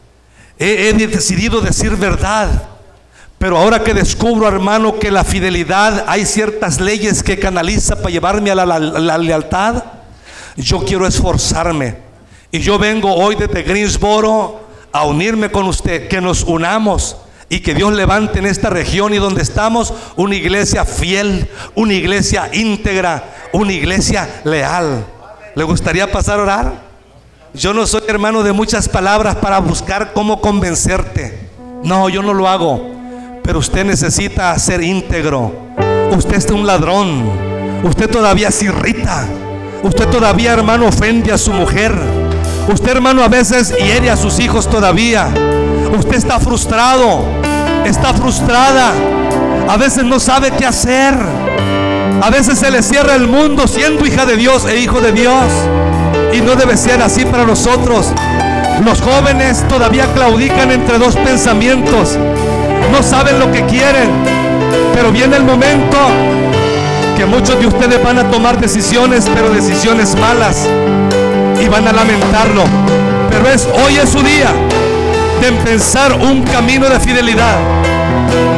[0.58, 2.68] He, decidido decir verdad.
[3.40, 8.52] Pero ahora que descubro, hermano, que la fidelidad, hay ciertas leyes que canaliza para llevarme
[8.52, 9.82] a la, lealtad,
[10.58, 11.96] yo quiero esforzarme.
[12.52, 14.60] Y yo vengo hoy desde Greensboro
[14.92, 17.16] a unirme con usted, que nos unamos
[17.48, 22.50] y que Dios levante en esta región y donde estamos una iglesia fiel, una iglesia
[22.52, 23.24] íntegra,
[23.54, 25.06] una iglesia leal.
[25.56, 26.74] ¿Le gustaría pasar a orar?
[27.54, 31.50] Yo no soy hermano de muchas palabras para buscar cómo convencerte.
[31.84, 32.99] No, yo no lo hago.
[33.50, 35.52] Pero usted necesita ser íntegro.
[36.16, 37.32] Usted es un ladrón.
[37.84, 39.26] Usted todavía se irrita.
[39.82, 41.92] Usted todavía, hermano, ofende a su mujer.
[42.72, 45.30] Usted, hermano, a veces hiere a sus hijos todavía.
[45.98, 47.24] Usted está frustrado.
[47.86, 48.92] Está frustrada.
[49.68, 51.16] A veces no sabe qué hacer.
[52.22, 55.46] A veces se le cierra el mundo siendo hija de Dios e hijo de Dios.
[56.36, 58.14] Y no debe ser así para nosotros.
[58.86, 62.16] Los jóvenes todavía claudican entre dos pensamientos.
[62.92, 64.10] No saben lo que quieren.
[64.94, 65.98] Pero viene el momento
[67.18, 70.68] que muchos de ustedes van a tomar decisiones, pero decisiones malas.
[71.62, 72.64] Y van a lamentarlo.
[73.30, 74.52] Pero es hoy es su día
[75.42, 77.58] de empezar un camino de fidelidad.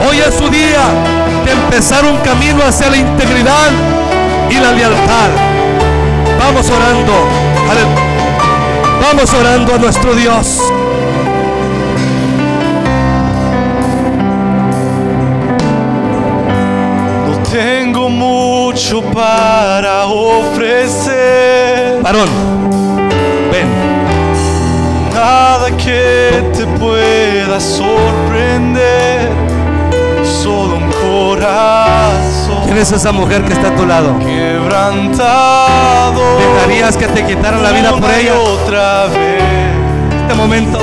[0.10, 0.86] Hoy es su día
[1.46, 3.70] de empezar un camino hacia la integridad
[4.50, 5.30] y la lealtad.
[6.40, 7.14] Vamos orando.
[9.02, 10.62] Vamos orando a nuestro Dios.
[17.52, 22.02] Tengo mucho para ofrecer.
[22.02, 22.30] Varón,
[23.52, 23.68] ven.
[25.14, 29.30] Nada que te pueda sorprender.
[30.24, 32.64] Solo un corazón.
[32.66, 34.18] ¿Quién es esa mujer que está a tu lado?
[34.20, 36.22] Quebrantado.
[36.56, 38.40] ¿Dejarías que te quitaran la vida por ella?
[38.40, 39.44] Otra vez.
[40.12, 40.80] En este momento.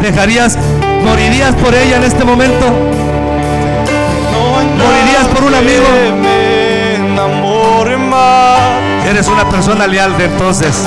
[0.00, 0.56] ¿Dejarías,
[1.04, 3.01] morirías por ella en este momento?
[5.42, 5.86] ¿Morirías por un amigo?
[9.08, 10.86] Eres una persona leal de entonces.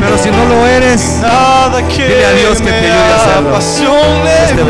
[0.00, 1.20] Pero si no lo eres,
[1.96, 3.56] dile a Dios que te ayude a hacerlo.
[3.58, 4.62] Este.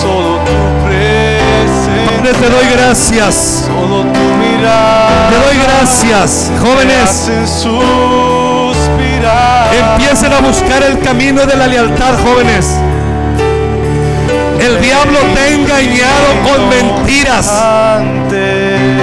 [0.00, 2.32] Solo tu presencia.
[2.32, 3.66] Te doy gracias.
[3.66, 5.30] Solo tu mirada.
[5.30, 7.30] Te doy gracias, jóvenes.
[9.72, 12.80] Empiecen a buscar el camino de la lealtad, jóvenes.
[14.60, 17.50] El diablo te ha engañado con mentiras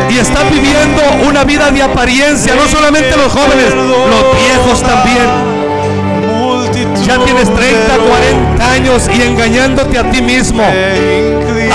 [0.09, 2.55] y está viviendo una vida de apariencia.
[2.55, 5.57] No solamente los jóvenes, los viejos también.
[7.05, 10.63] Ya tienes 30, 40 años y engañándote a ti mismo.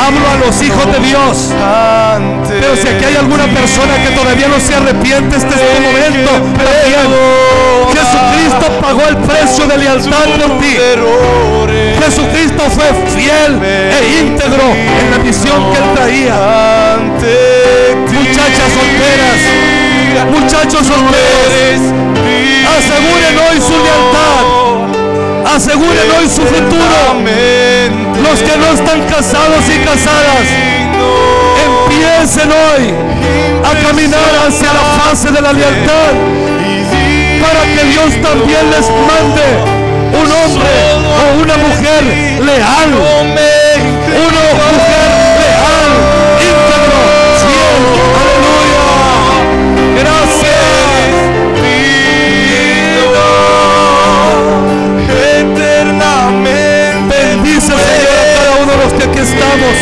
[0.05, 1.51] Hablo a los hijos de Dios.
[2.49, 6.33] Pero si aquí hay alguna persona que todavía no se arrepiente, este es tu momento.
[6.59, 7.07] También.
[7.95, 10.77] Jesucristo pagó el precio de lealtad por ti.
[12.03, 16.35] Jesucristo fue fiel e íntegro en la misión que él traía.
[18.11, 19.41] Muchachas solteras,
[20.31, 21.79] muchachos solteros,
[22.77, 24.92] aseguren hoy su lealtad.
[25.47, 26.99] Aseguren hoy su futuro.
[28.23, 30.47] Los que no están casados y casadas,
[31.67, 32.95] empiecen hoy
[33.65, 36.13] a caminar hacia la fase de la lealtad
[37.43, 39.47] para que Dios también les mande
[40.15, 40.75] un hombre
[41.19, 42.03] o una mujer
[42.45, 42.91] leal.
[44.13, 45.02] Una mujer
[59.23, 59.77] estamos.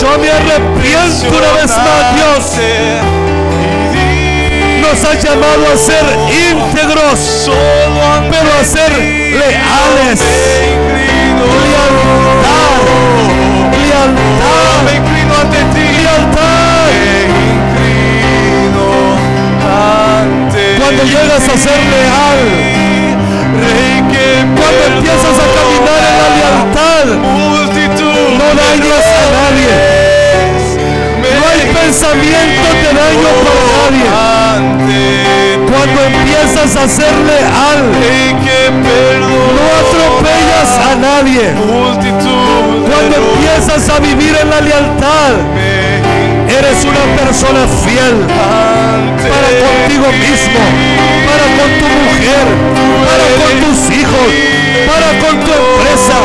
[0.00, 2.44] Yo me arrepiento una vez más, Dios.
[4.82, 6.04] Nos ha llamado a ser
[6.50, 7.50] íntegros,
[8.30, 10.20] pero a ser leales.
[11.64, 12.82] Lealtad,
[13.72, 15.86] lealtad, me inclino ante ti.
[16.02, 16.44] Lealtad.
[20.78, 22.73] Cuando llegas a ser leal
[24.56, 27.06] cuando empiezas a caminar en la lealtad,
[28.38, 29.74] no dañas a nadie.
[31.22, 34.14] No hay pensamientos de daño para nadie.
[35.70, 37.80] Cuando empiezas a ser leal,
[39.56, 41.44] no atropellas a nadie.
[42.90, 45.32] Cuando empiezas a vivir en la lealtad,
[46.58, 50.60] eres una persona fiel para contigo mismo,
[51.26, 52.46] para con tu mujer,
[53.08, 54.28] para con tus hijos,
[54.86, 56.16] para con tu empresa,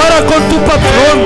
[0.00, 1.16] para con tu patrón,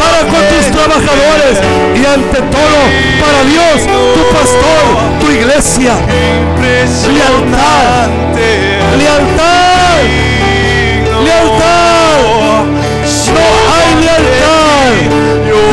[0.00, 1.60] para con tus trabajadores
[1.94, 2.80] y ante todo
[3.20, 4.84] para Dios, tu pastor,
[5.20, 5.92] tu iglesia.
[7.12, 8.08] Lealtad,
[8.96, 10.02] lealtad,
[11.24, 11.91] lealtad.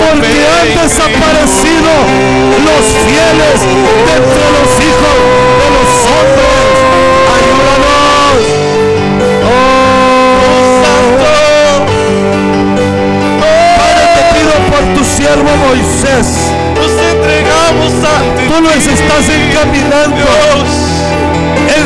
[0.09, 1.91] Porque han desaparecido
[2.65, 3.59] los fieles
[4.05, 5.15] de entre los hijos
[5.59, 6.69] de los hombres.
[7.35, 8.41] Ayúdanos.
[9.45, 9.85] Oh,
[13.77, 16.27] Padre, te pido por tu siervo Moisés.
[16.75, 20.88] Nos entregamos ante Tú los ti, estás encaminando Dios.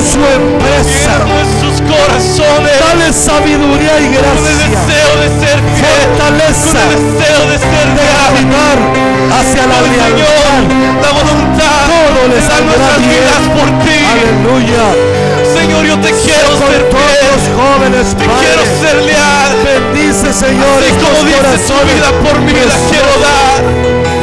[0.03, 1.13] Su empresa.
[1.25, 4.67] Nuestros corazones Dale sabiduría y con el gracia.
[4.67, 8.77] deseo de ser fiel, con Fortaleza el deseo de ser de caminar
[9.33, 10.59] hacia la Señor, lealtad.
[11.03, 13.11] la voluntad Todo dar saldrá nuestras bien.
[13.13, 13.97] vidas por ti.
[14.13, 14.85] Aleluya.
[15.53, 17.29] Señor, yo te quiero ser todos fiel.
[17.31, 19.51] los jóvenes, Te quiero ser leal.
[19.63, 21.93] Bendice, Señor, estos como dice tu corazones.
[21.95, 23.61] vida por mí, la quiero dar.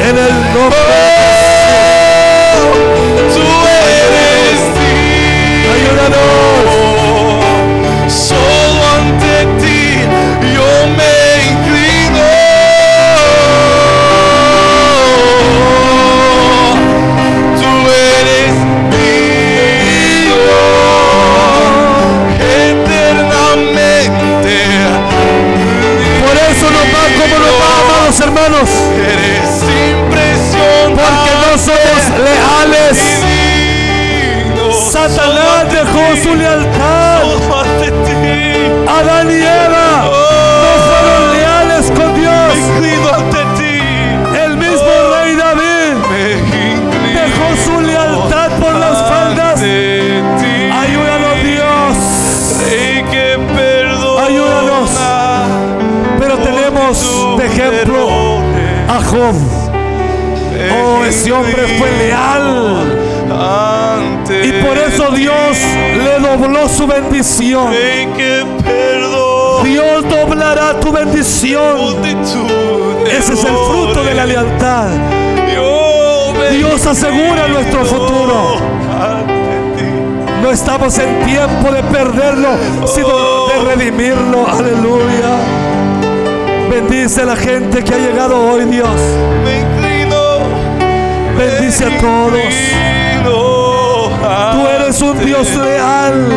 [0.00, 0.89] En el nombre
[8.08, 9.82] Solo ante ti
[10.54, 11.14] yo me
[11.50, 12.28] inclino.
[17.60, 18.54] Tú eres
[18.90, 20.58] digno
[22.40, 24.56] eternamente.
[26.24, 28.68] Por eso nos va como nos va, amados hermanos.
[29.12, 29.50] Eres
[29.92, 30.96] impresionante.
[30.96, 32.96] Porque no somos leales.
[34.92, 35.39] Satanás
[35.92, 36.79] dejó su lealtad.
[64.70, 65.58] Por eso Dios
[65.96, 67.72] le dobló su bendición.
[69.64, 71.96] Dios doblará tu bendición.
[73.04, 74.86] Ese es el fruto de la lealtad.
[76.52, 78.58] Dios asegura nuestro futuro.
[80.40, 82.50] No estamos en tiempo de perderlo,
[82.86, 84.46] sino de redimirlo.
[84.48, 85.32] Aleluya.
[86.70, 89.00] Bendice a la gente que ha llegado hoy, Dios.
[91.36, 92.79] Bendice a todos.
[94.52, 96.28] Tú eres un Dios leal,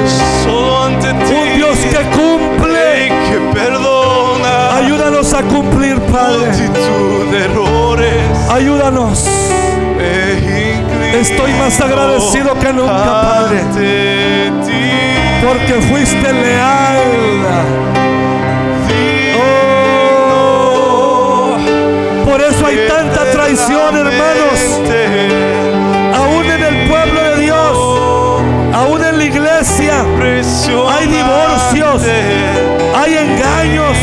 [0.44, 1.34] Solo ante ti.
[1.34, 2.74] un Dios que cumple.
[2.74, 4.78] Rey que perdona.
[4.78, 6.48] Ayúdanos a cumplir, Padre.
[6.48, 8.50] Multitud de errores.
[8.50, 9.28] Ayúdanos.
[11.14, 13.62] Estoy más agradecido que nunca, Padre.
[15.46, 16.98] Porque fuiste leal.
[20.66, 21.58] Oh,
[22.26, 25.53] por eso hay tanta traición, hermanos.
[28.84, 30.06] Aún en la iglesia,
[30.90, 32.04] hay divorcios,
[32.96, 33.98] hay engaños,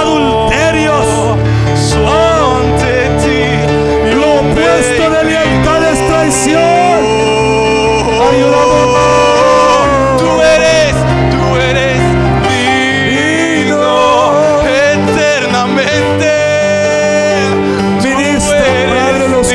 [0.00, 1.06] adulterios.
[2.00, 2.60] Oh,
[4.14, 7.00] lo opuesto de lealtad es traición.
[8.30, 8.88] Ayúdanos.
[10.18, 10.94] Tú eres,
[11.30, 12.00] tú eres
[13.08, 14.32] digno
[14.86, 16.32] eternamente.
[18.02, 18.64] Ministra,
[18.94, 19.48] Padre, los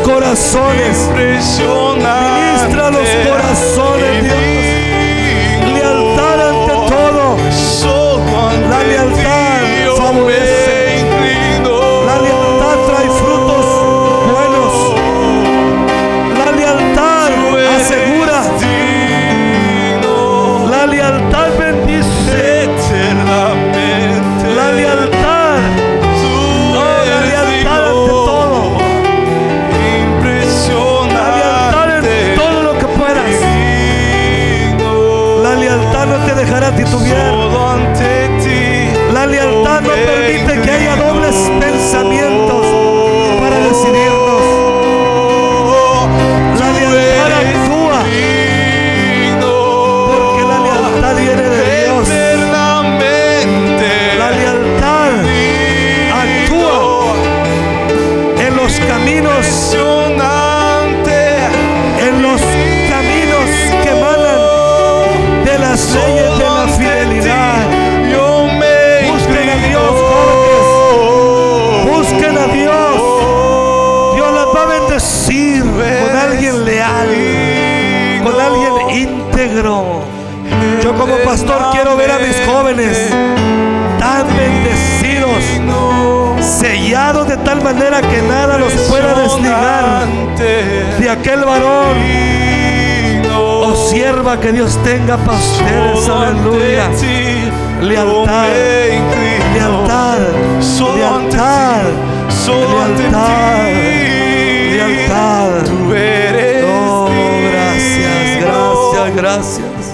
[0.00, 0.91] corazones.
[1.22, 1.81] Digno.
[102.48, 103.68] Lealtad,
[104.72, 105.50] lealtad.
[106.64, 107.08] Oh,
[107.52, 109.92] gracias, gracias, gracias.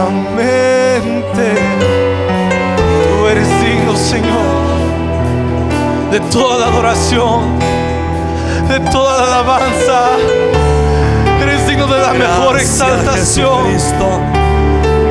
[0.00, 1.46] Eternamente
[3.02, 4.70] tú eres digno, Señor,
[6.10, 7.58] de toda la adoración,
[8.68, 10.00] de toda la alabanza.
[11.42, 13.64] Eres digno de la mejor exaltación.
[13.72, 14.20] Jesucristo.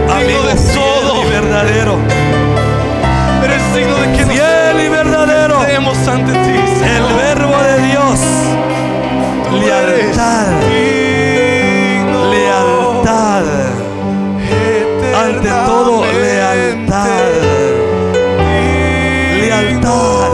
[0.07, 1.21] Digno Amigo de todo.
[1.21, 1.97] y verdadero.
[3.43, 3.98] Eres digno
[5.69, 5.73] verdadero.
[5.73, 8.19] demos ante ti, El verbo de Dios.
[9.49, 10.47] Tú Lealtad.
[12.31, 13.43] Lealtad.
[15.25, 17.07] Ante todo, lealtad.
[19.39, 20.31] Lealtad.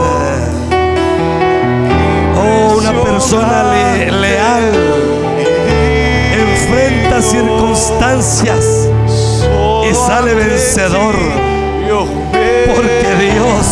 [2.38, 4.64] Oh, una persona le- leal
[6.38, 8.88] enfrenta circunstancias
[9.90, 11.14] y sale vencedor
[12.66, 13.66] porque Dios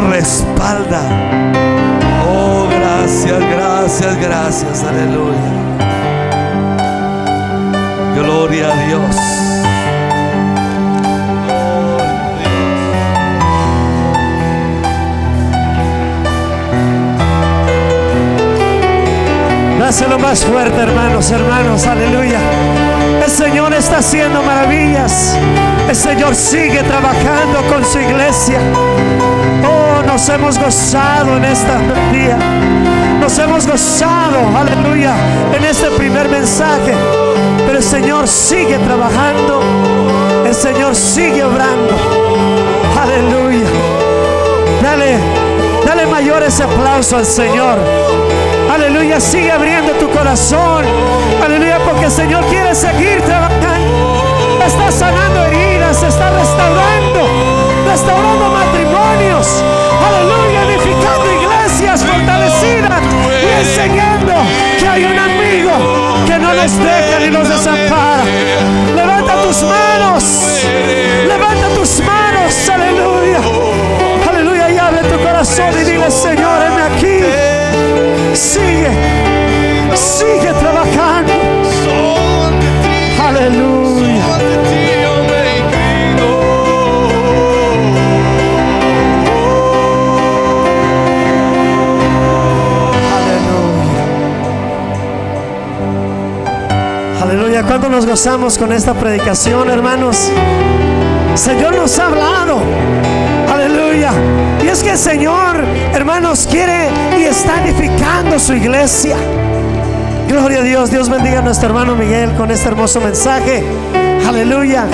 [0.00, 1.02] respalda.
[2.28, 5.60] Oh, gracias, gracias, gracias, aleluya.
[8.16, 9.16] Gloria a Dios.
[19.78, 22.38] Dáselo más fuerte, hermanos, hermanos, aleluya.
[23.30, 25.38] El Señor está haciendo maravillas.
[25.88, 28.58] El Señor sigue trabajando con su iglesia.
[29.64, 31.78] Oh, nos hemos gozado en esta
[32.12, 32.36] día.
[33.20, 35.14] Nos hemos gozado, aleluya,
[35.56, 36.92] en este primer mensaje.
[37.66, 39.62] Pero el Señor sigue trabajando.
[40.44, 41.94] El Señor sigue obrando.
[43.00, 43.68] Aleluya.
[44.82, 45.18] Dale,
[45.86, 47.78] dale mayores aplausos al Señor.
[48.70, 50.84] Aleluya, sigue abriendo tu corazón.
[51.44, 54.22] Aleluya, porque el Señor quiere seguir trabajando.
[54.64, 57.26] Está sanando heridas, está restaurando,
[57.84, 59.64] restaurando matrimonios.
[60.06, 63.00] Aleluya, edificando iglesias fortalecidas
[63.42, 64.34] y enseñando
[64.78, 65.72] que hay un amigo
[66.28, 68.22] que no nos deja ni nos desampara.
[68.94, 70.24] Levanta tus manos,
[71.26, 73.40] levanta tus manos, aleluya.
[74.30, 77.59] Aleluya, y abre tu corazón y dile, Señor, heme aquí.
[78.34, 78.90] Sigue,
[79.94, 81.32] sigue trabajando.
[83.22, 84.24] Aleluya.
[84.34, 84.80] Aleluya.
[97.22, 97.62] Aleluya.
[97.64, 100.30] ¿Cuánto nos gozamos con esta predicación, hermanos?
[101.34, 102.60] Señor nos ha hablado.
[103.52, 104.12] Aleluya.
[104.62, 105.64] Y es que el Señor,
[105.94, 106.90] hermanos, quiere
[107.40, 109.16] está edificando su iglesia.
[110.28, 110.90] Gloria a Dios.
[110.90, 113.64] Dios bendiga a nuestro hermano Miguel con este hermoso mensaje.
[114.28, 114.84] Aleluya.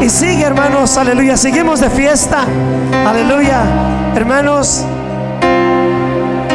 [0.00, 0.96] Y sigue, hermanos.
[0.96, 1.36] Aleluya.
[1.36, 2.44] Seguimos de fiesta.
[3.04, 3.60] Aleluya.
[4.14, 4.84] Hermanos,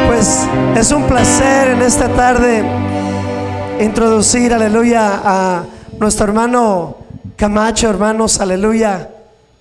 [0.06, 2.64] pues es un placer en esta tarde
[3.78, 5.64] introducir, aleluya, a
[5.98, 6.96] nuestro hermano
[7.36, 9.10] Camacho, hermanos, aleluya,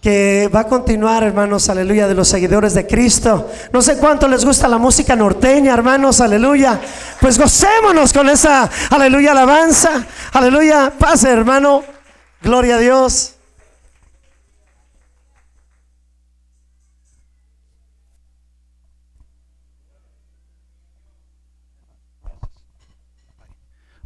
[0.02, 3.48] que va a continuar, hermanos, aleluya, de los seguidores de Cristo.
[3.72, 6.82] No sé cuánto les gusta la música norteña, hermanos, aleluya.
[7.20, 11.84] Pues gocémonos con esa, aleluya, alabanza, aleluya, pase, hermano,
[12.42, 13.36] gloria a Dios.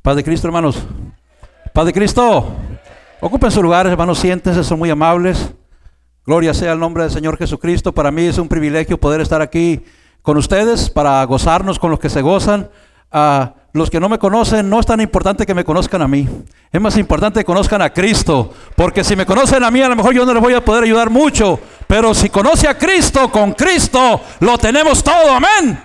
[0.02, 0.84] Paz de Cristo, hermanos.
[1.74, 2.54] Paz de Cristo.
[3.22, 5.52] Ocupen sus lugares, hermanos, siéntense, son muy amables.
[6.26, 7.93] Gloria sea el nombre del Señor Jesucristo.
[7.93, 9.84] Para mí es un privilegio poder estar aquí
[10.23, 12.67] con ustedes para gozarnos con los que se gozan.
[13.11, 16.28] A los que no me conocen, no es tan importante que me conozcan a mí.
[16.71, 18.51] Es más importante que conozcan a Cristo.
[18.76, 20.86] Porque si me conocen a mí, a lo mejor yo no les voy a poder
[20.86, 21.59] ayudar mucho.
[21.86, 25.32] Pero si conoce a Cristo, con Cristo lo tenemos todo.
[25.32, 25.80] Amén.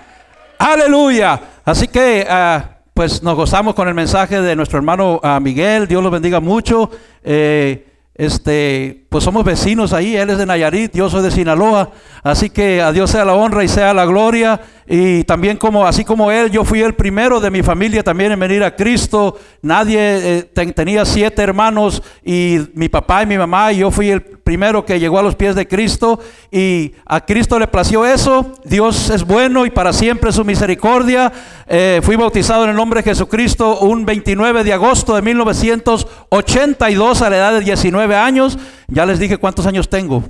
[0.59, 1.39] Aleluya.
[1.67, 5.87] Así que, ah, pues nos gozamos con el mensaje de nuestro hermano ah, Miguel.
[5.87, 6.91] Dios lo bendiga mucho.
[7.23, 10.17] Eh, este, pues somos vecinos ahí.
[10.17, 11.91] Él es de Nayarit, yo soy de Sinaloa.
[12.23, 14.61] Así que a Dios sea la honra y sea la gloria.
[14.87, 18.41] Y también como, así como él, yo fui el primero de mi familia también en
[18.41, 19.39] venir a Cristo.
[19.63, 19.99] Nadie
[20.39, 24.21] eh, ten- tenía siete hermanos y mi papá y mi mamá y yo fui el
[24.51, 26.19] primero que llegó a los pies de Cristo
[26.51, 28.53] y a Cristo le plació eso.
[28.65, 31.33] Dios es bueno y para siempre su misericordia.
[31.69, 37.31] Eh, fui bautizado en el nombre de Jesucristo un 29 de agosto de 1982 a
[37.31, 38.59] la edad de 19 años.
[38.89, 40.25] Ya les dije cuántos años tengo.